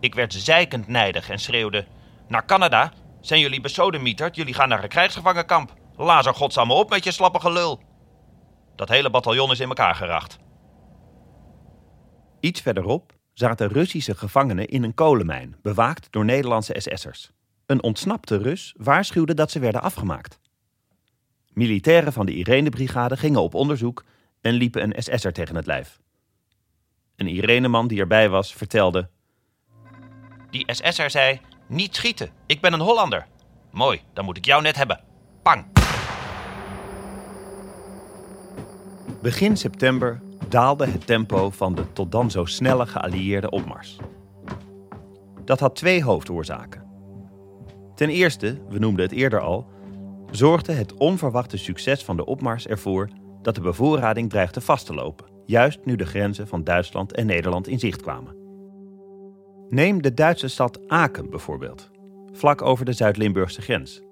Ik 0.00 0.14
werd 0.14 0.32
zeikend 0.32 0.88
nijdig 0.88 1.30
en 1.30 1.38
schreeuwde... 1.38 1.86
Naar 2.28 2.46
Canada? 2.46 2.92
Zijn 3.20 3.40
jullie 3.40 3.60
besodemieterd? 3.60 4.36
Jullie 4.36 4.54
gaan 4.54 4.68
naar 4.68 4.82
een 4.82 4.88
krijgsgevangenkamp. 4.88 5.74
Laat 5.96 6.26
er 6.26 6.34
godsamme 6.34 6.74
op 6.74 6.90
met 6.90 7.04
je 7.04 7.10
slappe 7.10 7.40
gelul. 7.40 7.80
Dat 8.76 8.88
hele 8.88 9.10
bataljon 9.10 9.50
is 9.50 9.60
in 9.60 9.68
elkaar 9.68 9.94
geracht. 9.94 10.38
Iets 12.40 12.60
verderop 12.60 13.14
zaten 13.32 13.68
Russische 13.68 14.14
gevangenen 14.14 14.68
in 14.68 14.82
een 14.82 14.94
kolenmijn, 14.94 15.56
bewaakt 15.62 16.06
door 16.10 16.24
Nederlandse 16.24 16.74
SS'ers. 16.78 17.30
Een 17.66 17.82
ontsnapte 17.82 18.36
Rus 18.36 18.74
waarschuwde 18.76 19.34
dat 19.34 19.50
ze 19.50 19.58
werden 19.58 19.82
afgemaakt. 19.82 20.38
Militairen 21.52 22.12
van 22.12 22.26
de 22.26 22.34
Irene-brigade 22.34 23.16
gingen 23.16 23.42
op 23.42 23.54
onderzoek 23.54 24.04
en 24.40 24.52
liepen 24.52 24.82
een 24.82 25.02
SS'er 25.02 25.32
tegen 25.32 25.56
het 25.56 25.66
lijf. 25.66 26.00
Een 27.16 27.26
Irene-man 27.26 27.88
die 27.88 28.00
erbij 28.00 28.28
was 28.28 28.54
vertelde... 28.54 29.08
Die 30.50 30.72
SS'er 30.72 31.10
zei, 31.10 31.40
niet 31.66 31.96
schieten, 31.96 32.30
ik 32.46 32.60
ben 32.60 32.72
een 32.72 32.80
Hollander. 32.80 33.26
Mooi, 33.70 34.00
dan 34.12 34.24
moet 34.24 34.36
ik 34.36 34.44
jou 34.44 34.62
net 34.62 34.76
hebben. 34.76 35.00
Pang! 35.42 35.66
Begin 39.26 39.56
september 39.56 40.20
daalde 40.48 40.86
het 40.86 41.06
tempo 41.06 41.50
van 41.50 41.74
de 41.74 41.92
tot 41.92 42.12
dan 42.12 42.30
zo 42.30 42.44
snelle 42.44 42.86
geallieerde 42.86 43.50
opmars. 43.50 43.96
Dat 45.44 45.60
had 45.60 45.76
twee 45.76 46.02
hoofdoorzaken. 46.02 46.84
Ten 47.94 48.08
eerste, 48.08 48.58
we 48.68 48.78
noemden 48.78 49.04
het 49.04 49.14
eerder 49.14 49.40
al, 49.40 49.66
zorgde 50.30 50.72
het 50.72 50.94
onverwachte 50.94 51.56
succes 51.56 52.04
van 52.04 52.16
de 52.16 52.24
opmars 52.24 52.66
ervoor 52.66 53.08
dat 53.42 53.54
de 53.54 53.60
bevoorrading 53.60 54.30
dreigde 54.30 54.60
vast 54.60 54.86
te 54.86 54.94
lopen, 54.94 55.26
juist 55.46 55.84
nu 55.84 55.96
de 55.96 56.06
grenzen 56.06 56.48
van 56.48 56.64
Duitsland 56.64 57.12
en 57.12 57.26
Nederland 57.26 57.68
in 57.68 57.78
zicht 57.78 58.02
kwamen. 58.02 58.36
Neem 59.68 60.02
de 60.02 60.14
Duitse 60.14 60.48
stad 60.48 60.88
Aken 60.88 61.30
bijvoorbeeld, 61.30 61.90
vlak 62.32 62.62
over 62.62 62.84
de 62.84 62.92
Zuid-Limburgse 62.92 63.62
grens. 63.62 64.02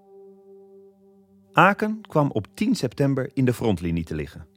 Aken 1.52 2.00
kwam 2.00 2.30
op 2.30 2.46
10 2.54 2.74
september 2.74 3.30
in 3.34 3.44
de 3.44 3.54
frontlinie 3.54 4.04
te 4.04 4.14
liggen. 4.14 4.52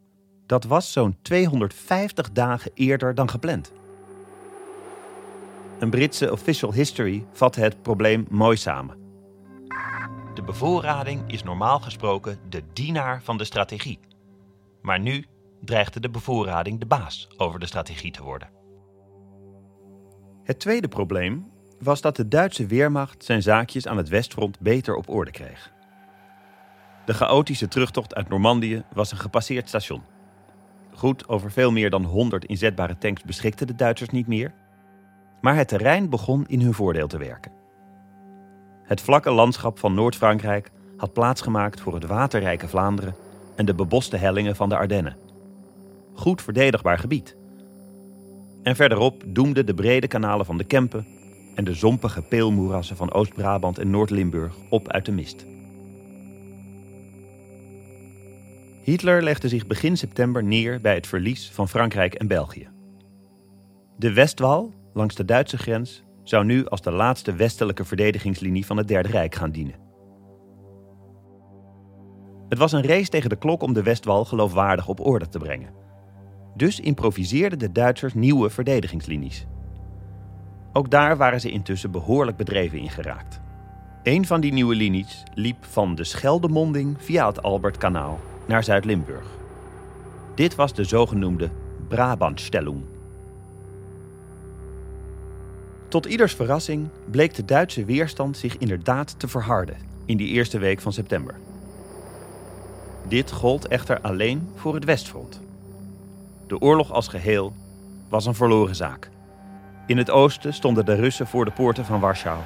Dat 0.48 0.64
was 0.64 0.92
zo'n 0.92 1.18
250 1.22 2.32
dagen 2.32 2.72
eerder 2.74 3.16
dan 3.16 3.30
gepland. 3.30 3.72
Een 5.80 5.90
Britse 5.90 6.32
official 6.32 6.74
history 6.74 7.26
vatte 7.32 7.60
het 7.60 7.82
probleem 7.82 8.26
mooi 8.30 8.58
samen. 8.58 8.98
De 10.34 10.42
bevoorrading 10.46 11.32
is 11.32 11.44
normaal 11.44 11.80
gesproken 11.80 12.40
de 12.50 12.64
dienaar 12.74 13.22
van 13.24 13.38
de 13.38 13.44
strategie. 13.44 14.00
Maar 14.82 15.00
nu 15.00 15.26
dreigde 15.62 16.00
de 16.00 16.10
bevoorrading 16.10 16.80
de 16.80 16.86
baas 16.86 17.28
over 17.38 17.60
de 17.60 17.66
strategie 17.66 18.12
te 18.12 18.24
worden. 18.24 18.50
Het 20.44 20.60
tweede 20.60 20.88
probleem 20.88 21.52
was 21.80 22.02
dat 22.02 22.16
de 22.16 22.28
Duitse 22.28 22.66
Weermacht 22.66 23.24
zijn 23.24 23.42
zaakjes 23.42 23.88
aan 23.88 23.98
het 23.98 24.10
westfront 24.10 24.60
beter 24.60 24.96
op 24.96 25.10
orde 25.10 25.32
kreeg. 25.32 25.72
De 27.06 27.14
chaotische 27.14 27.68
terugtocht 27.68 28.16
uit 28.16 28.30
Normandië 28.30 28.84
was 28.94 29.12
een 29.12 29.18
gepasseerd 29.18 29.68
station. 29.68 30.04
Goed, 30.98 31.28
over 31.28 31.52
veel 31.52 31.72
meer 31.72 31.90
dan 31.90 32.04
100 32.04 32.46
inzetbare 32.46 32.98
tanks 32.98 33.24
beschikten 33.24 33.68
de 33.68 33.76
Duitsers 33.76 34.10
niet 34.10 34.28
meer. 34.28 34.54
Maar 35.42 35.56
het 35.56 35.68
terrein 35.68 36.10
begon 36.10 36.46
in 36.48 36.62
hun 36.62 36.74
voordeel 36.74 37.08
te 37.08 37.18
werken. 37.18 37.52
Het 38.84 39.02
vlakke 39.02 39.32
landschap 39.32 39.80
van 39.80 39.94
Noord-Frankrijk 39.94 40.72
had 40.98 41.14
plaatsgemaakt 41.14 41.82
voor 41.82 41.94
het 41.94 42.06
waterrijke 42.06 42.68
Vlaanderen 42.68 43.16
en 43.56 43.66
de 43.66 43.74
beboste 43.74 44.18
hellingen 44.18 44.56
van 44.56 44.70
de 44.70 44.78
Ardennen. 44.78 45.18
Goed 46.14 46.42
verdedigbaar 46.42 46.98
gebied. 46.98 47.36
En 48.64 48.76
verderop 48.76 49.24
doemden 49.28 49.66
de 49.66 49.74
brede 49.74 50.08
kanalen 50.08 50.46
van 50.46 50.58
de 50.58 50.64
Kempen 50.64 51.08
en 51.56 51.64
de 51.64 51.74
zompige 51.74 52.22
peelmoerassen 52.22 52.96
van 52.96 53.14
Oost-Brabant 53.14 53.80
en 53.80 53.90
Noord-Limburg 53.90 54.56
op 54.70 54.88
uit 54.88 55.06
de 55.06 55.12
mist. 55.12 55.46
Hitler 58.88 59.24
legde 59.24 59.48
zich 59.48 59.68
begin 59.68 59.98
september 59.98 60.44
neer 60.44 60.82
bij 60.82 60.94
het 60.94 61.08
verlies 61.08 61.52
van 61.52 61.70
Frankrijk 61.70 62.14
en 62.14 62.28
België. 62.28 62.70
De 63.98 64.14
Westwal, 64.14 64.74
langs 64.94 65.16
de 65.16 65.26
Duitse 65.26 65.58
grens, 65.58 66.04
zou 66.24 66.46
nu 66.46 66.66
als 66.66 66.82
de 66.82 66.92
laatste 66.92 67.34
westelijke 67.36 67.86
verdedigingslinie 67.86 68.66
van 68.66 68.78
het 68.78 68.88
Derde 68.88 69.10
Rijk 69.10 69.36
gaan 69.36 69.52
dienen. 69.52 69.76
Het 72.50 72.58
was 72.58 72.72
een 72.72 72.84
race 72.84 73.10
tegen 73.10 73.30
de 73.30 73.38
klok 73.38 73.62
om 73.62 73.74
de 73.74 73.84
Westwal 73.84 74.26
geloofwaardig 74.26 74.88
op 74.88 75.06
orde 75.06 75.28
te 75.28 75.40
brengen. 75.40 75.74
Dus 76.56 76.80
improviseerden 76.80 77.60
de 77.60 77.72
Duitsers 77.72 78.14
nieuwe 78.14 78.50
verdedigingslinies. 78.50 79.46
Ook 80.74 80.90
daar 80.90 81.18
waren 81.18 81.42
ze 81.42 81.52
intussen 81.52 81.92
behoorlijk 81.92 82.38
bedreven 82.38 82.80
in 82.80 82.90
geraakt. 82.90 83.40
Een 84.04 84.26
van 84.26 84.42
die 84.42 84.54
nieuwe 84.54 84.76
linies 84.76 85.24
liep 85.34 85.66
van 85.66 85.96
de 85.96 86.04
Scheldemonding 86.04 86.96
via 87.00 87.28
het 87.28 87.44
Albertkanaal 87.44 88.20
naar 88.48 88.64
Zuid-Limburg. 88.64 89.26
Dit 90.36 90.56
was 90.56 90.74
de 90.74 90.84
zogenoemde 90.84 91.50
Brabantstellung. 91.88 92.84
Tot 95.88 96.06
ieders 96.06 96.34
verrassing 96.34 96.88
bleek 97.12 97.36
de 97.36 97.46
Duitse 97.46 97.86
weerstand 97.86 98.38
zich 98.38 98.58
inderdaad 98.58 99.20
te 99.20 99.28
verharden 99.28 99.78
in 100.06 100.18
die 100.18 100.28
eerste 100.28 100.60
week 100.60 100.82
van 100.82 100.94
september. 100.94 101.36
Dit 103.08 103.32
gold 103.32 103.68
echter 103.68 104.02
alleen 104.02 104.50
voor 104.56 104.74
het 104.74 104.86
Westfront. 104.86 105.42
De 106.48 106.60
oorlog 106.60 106.92
als 106.92 107.08
geheel 107.08 107.54
was 108.10 108.26
een 108.26 108.36
verloren 108.36 108.76
zaak. 108.76 109.10
In 109.86 109.98
het 109.98 110.10
oosten 110.10 110.54
stonden 110.54 110.86
de 110.86 110.96
Russen 110.96 111.28
voor 111.28 111.46
de 111.46 111.52
poorten 111.52 111.86
van 111.86 112.00
Warschau. 112.00 112.40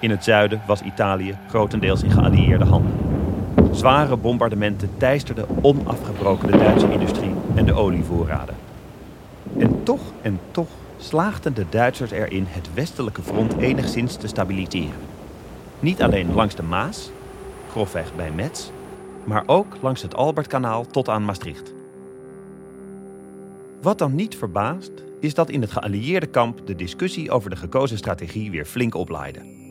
In 0.00 0.10
het 0.10 0.24
zuiden 0.24 0.62
was 0.66 0.82
Italië 0.82 1.38
grotendeels 1.48 2.02
in 2.02 2.10
geallieerde 2.10 2.64
handen. 2.64 3.03
Zware 3.74 4.16
bombardementen 4.16 4.90
teisterden 4.96 5.46
onafgebroken 5.62 6.50
de 6.50 6.58
Duitse 6.58 6.92
industrie 6.92 7.34
en 7.54 7.64
de 7.64 7.72
olievoorraden. 7.72 8.54
En 9.58 9.82
toch 9.82 10.00
en 10.22 10.40
toch 10.50 10.68
slaagden 10.98 11.54
de 11.54 11.64
Duitsers 11.70 12.10
erin 12.10 12.44
het 12.48 12.74
westelijke 12.74 13.22
front 13.22 13.56
enigszins 13.56 14.16
te 14.16 14.26
stabiliseren. 14.26 15.00
Niet 15.80 16.02
alleen 16.02 16.34
langs 16.34 16.54
de 16.54 16.62
Maas, 16.62 17.10
grofweg 17.70 18.14
bij 18.16 18.30
Metz, 18.30 18.70
maar 19.24 19.42
ook 19.46 19.76
langs 19.80 20.02
het 20.02 20.14
Albertkanaal 20.14 20.86
tot 20.86 21.08
aan 21.08 21.24
Maastricht. 21.24 21.72
Wat 23.82 23.98
dan 23.98 24.14
niet 24.14 24.36
verbaast, 24.36 24.92
is 25.20 25.34
dat 25.34 25.50
in 25.50 25.60
het 25.60 25.72
geallieerde 25.72 26.26
kamp 26.26 26.66
de 26.66 26.76
discussie 26.76 27.30
over 27.30 27.50
de 27.50 27.56
gekozen 27.56 27.98
strategie 27.98 28.50
weer 28.50 28.64
flink 28.64 28.94
oplaaide. 28.94 29.63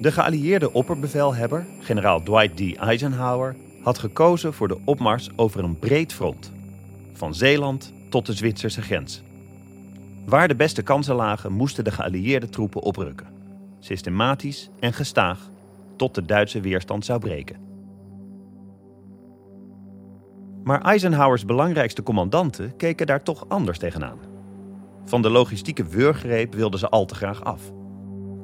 De 0.00 0.12
geallieerde 0.12 0.72
opperbevelhebber, 0.72 1.66
generaal 1.80 2.22
Dwight 2.22 2.56
D. 2.56 2.76
Eisenhower, 2.76 3.56
had 3.82 3.98
gekozen 3.98 4.52
voor 4.52 4.68
de 4.68 4.78
opmars 4.84 5.30
over 5.36 5.64
een 5.64 5.78
breed 5.78 6.12
front, 6.12 6.52
van 7.12 7.34
Zeeland 7.34 7.92
tot 8.08 8.26
de 8.26 8.32
Zwitserse 8.32 8.82
grens. 8.82 9.22
Waar 10.26 10.48
de 10.48 10.56
beste 10.56 10.82
kansen 10.82 11.14
lagen, 11.14 11.52
moesten 11.52 11.84
de 11.84 11.90
geallieerde 11.90 12.48
troepen 12.48 12.82
oprukken, 12.82 13.26
systematisch 13.78 14.70
en 14.80 14.92
gestaag, 14.92 15.50
tot 15.96 16.14
de 16.14 16.24
Duitse 16.24 16.60
weerstand 16.60 17.04
zou 17.04 17.20
breken. 17.20 17.56
Maar 20.64 20.80
Eisenhowers 20.80 21.44
belangrijkste 21.44 22.02
commandanten 22.02 22.76
keken 22.76 23.06
daar 23.06 23.22
toch 23.22 23.48
anders 23.48 23.78
tegenaan. 23.78 24.18
Van 25.04 25.22
de 25.22 25.30
logistieke 25.30 25.84
wurggreep 25.84 26.54
wilden 26.54 26.78
ze 26.78 26.88
al 26.88 27.04
te 27.04 27.14
graag 27.14 27.44
af. 27.44 27.72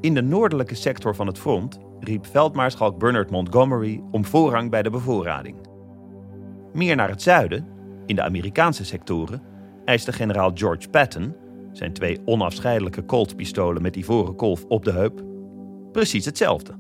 In 0.00 0.14
de 0.14 0.22
noordelijke 0.22 0.74
sector 0.74 1.14
van 1.14 1.26
het 1.26 1.38
front 1.38 1.78
riep 2.00 2.26
veldmaarschalk 2.26 2.98
Bernard 2.98 3.30
Montgomery 3.30 4.02
om 4.11 4.24
voorrang 4.24 4.70
bij 4.70 4.82
de 4.82 4.90
bevoorrading. 4.90 5.56
Meer 6.72 6.96
naar 6.96 7.08
het 7.08 7.22
zuiden, 7.22 7.66
in 8.06 8.14
de 8.14 8.22
Amerikaanse 8.22 8.84
sectoren, 8.84 9.42
eiste 9.84 10.12
generaal 10.12 10.50
George 10.54 10.88
Patton, 10.88 11.34
zijn 11.72 11.92
twee 11.92 12.20
onafscheidelijke 12.24 13.04
Colt-pistolen 13.04 13.82
met 13.82 13.96
ivoren 13.96 14.37
kolf 14.37 14.64
op 14.64 14.84
de 14.84 14.92
heup, 14.92 15.24
precies 15.92 16.24
hetzelfde. 16.24 16.72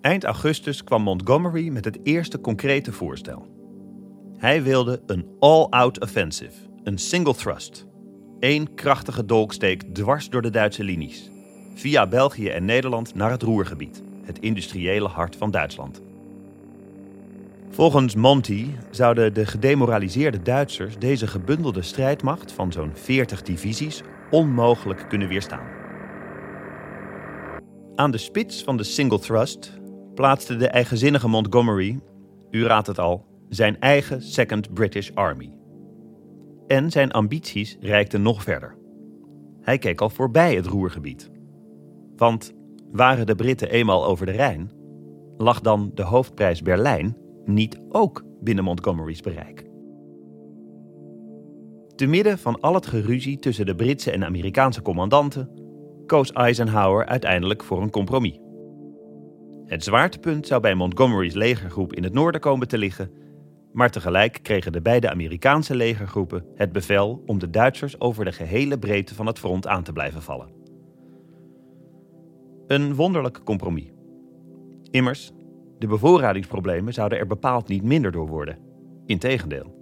Eind 0.00 0.24
augustus 0.24 0.84
kwam 0.84 1.02
Montgomery 1.02 1.68
met 1.68 1.84
het 1.84 1.98
eerste 2.02 2.40
concrete 2.40 2.92
voorstel. 2.92 3.46
Hij 4.36 4.62
wilde 4.62 5.02
een 5.06 5.26
all-out 5.38 6.00
offensive, 6.00 6.68
een 6.82 6.98
single 6.98 7.34
thrust. 7.34 7.86
Eén 8.38 8.74
krachtige 8.74 9.24
dolksteek 9.24 9.82
dwars 9.82 10.30
door 10.30 10.42
de 10.42 10.50
Duitse 10.50 10.84
linies. 10.84 11.30
Via 11.74 12.06
België 12.06 12.48
en 12.48 12.64
Nederland 12.64 13.14
naar 13.14 13.30
het 13.30 13.42
Roergebied, 13.42 14.02
het 14.24 14.38
industriële 14.38 15.08
hart 15.08 15.36
van 15.36 15.50
Duitsland. 15.50 16.02
Volgens 17.70 18.14
Monty 18.14 18.66
zouden 18.90 19.34
de 19.34 19.46
gedemoraliseerde 19.46 20.42
Duitsers 20.42 20.98
deze 20.98 21.26
gebundelde 21.26 21.82
strijdmacht 21.82 22.52
van 22.52 22.72
zo'n 22.72 22.90
40 22.94 23.42
divisies 23.42 24.02
onmogelijk 24.30 25.04
kunnen 25.08 25.28
weerstaan. 25.28 25.66
Aan 27.94 28.10
de 28.10 28.18
spits 28.18 28.62
van 28.62 28.76
de 28.76 28.84
single 28.84 29.18
thrust 29.18 29.80
plaatste 30.14 30.56
de 30.56 30.68
eigenzinnige 30.68 31.28
Montgomery, 31.28 32.00
u 32.50 32.64
raadt 32.64 32.86
het 32.86 32.98
al, 32.98 33.26
zijn 33.48 33.80
eigen 33.80 34.22
Second 34.22 34.74
British 34.74 35.10
Army. 35.14 35.52
En 36.66 36.90
zijn 36.90 37.10
ambities 37.10 37.76
reikten 37.80 38.22
nog 38.22 38.42
verder. 38.42 38.76
Hij 39.60 39.78
keek 39.78 40.00
al 40.00 40.10
voorbij 40.10 40.54
het 40.54 40.66
Roergebied. 40.66 41.31
Want 42.16 42.52
waren 42.92 43.26
de 43.26 43.34
Britten 43.34 43.70
eenmaal 43.70 44.04
over 44.04 44.26
de 44.26 44.32
Rijn, 44.32 44.70
lag 45.36 45.60
dan 45.60 45.90
de 45.94 46.02
hoofdprijs 46.02 46.62
Berlijn 46.62 47.16
niet 47.44 47.80
ook 47.88 48.24
binnen 48.40 48.64
Montgomery's 48.64 49.20
bereik. 49.20 49.70
Te 51.94 52.06
midden 52.06 52.38
van 52.38 52.60
al 52.60 52.74
het 52.74 52.86
geruzie 52.86 53.38
tussen 53.38 53.66
de 53.66 53.74
Britse 53.74 54.10
en 54.10 54.24
Amerikaanse 54.24 54.82
commandanten 54.82 55.50
koos 56.06 56.32
Eisenhower 56.32 57.06
uiteindelijk 57.06 57.62
voor 57.62 57.82
een 57.82 57.90
compromis. 57.90 58.38
Het 59.66 59.84
zwaartepunt 59.84 60.46
zou 60.46 60.60
bij 60.60 60.74
Montgomery's 60.74 61.34
legergroep 61.34 61.94
in 61.94 62.02
het 62.02 62.12
noorden 62.12 62.40
komen 62.40 62.68
te 62.68 62.78
liggen, 62.78 63.10
maar 63.72 63.90
tegelijk 63.90 64.38
kregen 64.42 64.72
de 64.72 64.82
beide 64.82 65.10
Amerikaanse 65.10 65.74
legergroepen 65.74 66.44
het 66.54 66.72
bevel 66.72 67.22
om 67.26 67.38
de 67.38 67.50
Duitsers 67.50 68.00
over 68.00 68.24
de 68.24 68.32
gehele 68.32 68.78
breedte 68.78 69.14
van 69.14 69.26
het 69.26 69.38
front 69.38 69.66
aan 69.66 69.82
te 69.82 69.92
blijven 69.92 70.22
vallen. 70.22 70.61
Een 72.72 72.94
wonderlijk 72.94 73.40
compromis. 73.44 73.90
Immers, 74.90 75.30
de 75.78 75.86
bevoorradingsproblemen 75.86 76.92
zouden 76.92 77.18
er 77.18 77.26
bepaald 77.26 77.68
niet 77.68 77.82
minder 77.82 78.12
door 78.12 78.26
worden. 78.26 78.58
Integendeel. 79.06 79.74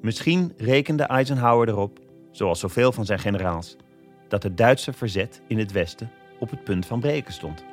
Misschien 0.00 0.52
rekende 0.56 1.02
Eisenhower 1.02 1.68
erop, 1.68 1.98
zoals 2.30 2.60
zoveel 2.60 2.92
van 2.92 3.04
zijn 3.04 3.18
generaals, 3.18 3.76
dat 4.28 4.42
het 4.42 4.56
Duitse 4.56 4.92
verzet 4.92 5.42
in 5.48 5.58
het 5.58 5.72
westen 5.72 6.10
op 6.38 6.50
het 6.50 6.64
punt 6.64 6.86
van 6.86 7.00
breken 7.00 7.32
stond. 7.32 7.64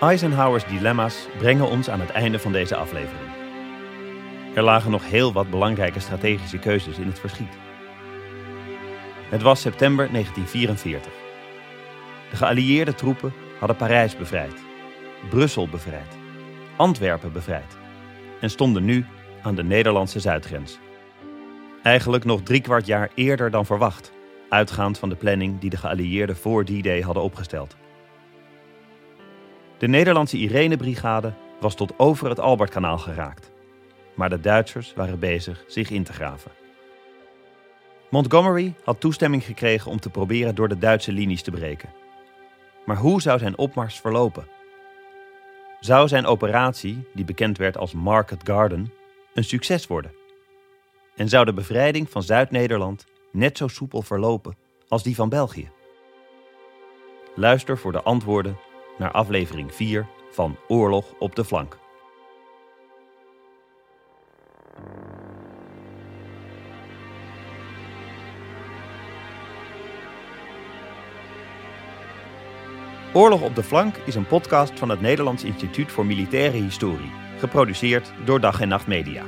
Eisenhowers 0.00 0.66
dilemma's 0.66 1.28
brengen 1.38 1.68
ons 1.68 1.90
aan 1.90 2.00
het 2.00 2.10
einde 2.10 2.38
van 2.38 2.52
deze 2.52 2.76
aflevering. 2.76 3.41
Er 4.54 4.62
lagen 4.62 4.90
nog 4.90 5.10
heel 5.10 5.32
wat 5.32 5.50
belangrijke 5.50 6.00
strategische 6.00 6.58
keuzes 6.58 6.98
in 6.98 7.06
het 7.06 7.18
verschiet. 7.18 7.56
Het 9.28 9.42
was 9.42 9.60
september 9.60 10.08
1944. 10.10 11.12
De 12.30 12.36
geallieerde 12.36 12.94
troepen 12.94 13.32
hadden 13.58 13.76
Parijs 13.76 14.16
bevrijd, 14.16 14.54
Brussel 15.30 15.68
bevrijd, 15.68 16.16
Antwerpen 16.76 17.32
bevrijd 17.32 17.76
en 18.40 18.50
stonden 18.50 18.84
nu 18.84 19.06
aan 19.42 19.54
de 19.54 19.64
Nederlandse 19.64 20.20
zuidgrens. 20.20 20.78
Eigenlijk 21.82 22.24
nog 22.24 22.42
driekwart 22.42 22.86
jaar 22.86 23.10
eerder 23.14 23.50
dan 23.50 23.66
verwacht, 23.66 24.12
uitgaand 24.48 24.98
van 24.98 25.08
de 25.08 25.16
planning 25.16 25.60
die 25.60 25.70
de 25.70 25.76
geallieerden 25.76 26.36
voor 26.36 26.64
die 26.64 26.82
day 26.82 27.00
hadden 27.00 27.22
opgesteld. 27.22 27.76
De 29.78 29.88
Nederlandse 29.88 30.36
Irene-brigade 30.36 31.34
was 31.60 31.74
tot 31.74 31.98
over 31.98 32.28
het 32.28 32.40
Albertkanaal 32.40 32.98
geraakt, 32.98 33.51
maar 34.14 34.30
de 34.30 34.40
Duitsers 34.40 34.94
waren 34.94 35.18
bezig 35.18 35.64
zich 35.66 35.90
in 35.90 36.04
te 36.04 36.12
graven. 36.12 36.50
Montgomery 38.10 38.74
had 38.84 39.00
toestemming 39.00 39.44
gekregen 39.44 39.90
om 39.90 40.00
te 40.00 40.10
proberen 40.10 40.54
door 40.54 40.68
de 40.68 40.78
Duitse 40.78 41.12
linies 41.12 41.42
te 41.42 41.50
breken. 41.50 41.92
Maar 42.84 42.96
hoe 42.96 43.22
zou 43.22 43.38
zijn 43.38 43.58
opmars 43.58 44.00
verlopen? 44.00 44.46
Zou 45.80 46.08
zijn 46.08 46.26
operatie, 46.26 47.08
die 47.14 47.24
bekend 47.24 47.58
werd 47.58 47.76
als 47.76 47.92
Market 47.92 48.40
Garden, 48.44 48.92
een 49.34 49.44
succes 49.44 49.86
worden? 49.86 50.14
En 51.16 51.28
zou 51.28 51.44
de 51.44 51.52
bevrijding 51.52 52.10
van 52.10 52.22
Zuid-Nederland 52.22 53.06
net 53.32 53.56
zo 53.56 53.68
soepel 53.68 54.02
verlopen 54.02 54.56
als 54.88 55.02
die 55.02 55.14
van 55.14 55.28
België? 55.28 55.70
Luister 57.34 57.78
voor 57.78 57.92
de 57.92 58.02
antwoorden 58.02 58.58
naar 58.98 59.10
aflevering 59.10 59.74
4 59.74 60.06
van 60.30 60.56
Oorlog 60.68 61.12
op 61.18 61.34
de 61.34 61.44
flank. 61.44 61.81
Oorlog 73.12 73.42
op 73.42 73.54
de 73.54 73.62
Flank 73.62 73.96
is 73.96 74.14
een 74.14 74.26
podcast 74.26 74.78
van 74.78 74.88
het 74.88 75.00
Nederlands 75.00 75.44
Instituut 75.44 75.92
voor 75.92 76.06
Militaire 76.06 76.56
Historie, 76.56 77.12
geproduceerd 77.38 78.12
door 78.24 78.40
Dag 78.40 78.60
en 78.60 78.68
Nacht 78.68 78.86
Media. 78.86 79.24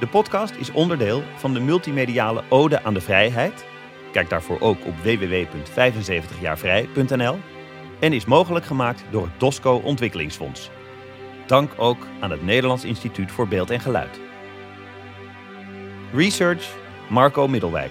De 0.00 0.06
podcast 0.06 0.54
is 0.54 0.72
onderdeel 0.72 1.22
van 1.36 1.52
de 1.52 1.60
multimediale 1.60 2.42
Ode 2.48 2.82
aan 2.82 2.94
de 2.94 3.00
Vrijheid, 3.00 3.64
Kijk 4.12 4.28
daarvoor 4.28 4.60
ook 4.60 4.86
op 4.86 4.94
www.75jaarvrij.nl 5.02 7.38
en 8.00 8.12
is 8.12 8.24
mogelijk 8.24 8.64
gemaakt 8.64 9.04
door 9.10 9.22
het 9.22 9.40
DOSCO 9.40 9.80
Ontwikkelingsfonds. 9.84 10.70
Dank 11.50 11.72
ook 11.76 12.06
aan 12.20 12.30
het 12.30 12.42
Nederlands 12.42 12.84
Instituut 12.84 13.32
voor 13.32 13.48
Beeld 13.48 13.70
en 13.70 13.80
Geluid. 13.80 14.20
Research 16.12 16.76
Marco 17.08 17.48
Middelwijk. 17.48 17.90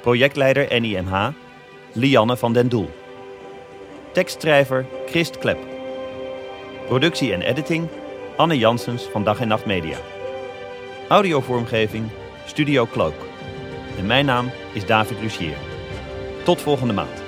Projectleider 0.00 0.80
NIMH 0.80 1.28
Lianne 1.92 2.36
van 2.36 2.52
den 2.52 2.68
Doel. 2.68 2.90
Tekstschrijver 4.12 4.86
Christ 5.06 5.38
Klep. 5.38 5.58
Productie 6.86 7.32
en 7.32 7.42
editing 7.42 7.88
Anne 8.36 8.58
Janssens 8.58 9.02
van 9.02 9.24
Dag 9.24 9.40
en 9.40 9.48
Nacht 9.48 9.66
Media. 9.66 9.96
Audiovormgeving 11.08 12.08
Studio 12.46 12.86
Cloak. 12.86 13.16
En 13.98 14.06
mijn 14.06 14.26
naam 14.26 14.50
is 14.72 14.86
David 14.86 15.20
Lucier. 15.20 15.56
Tot 16.44 16.60
volgende 16.60 16.94
maand. 16.94 17.27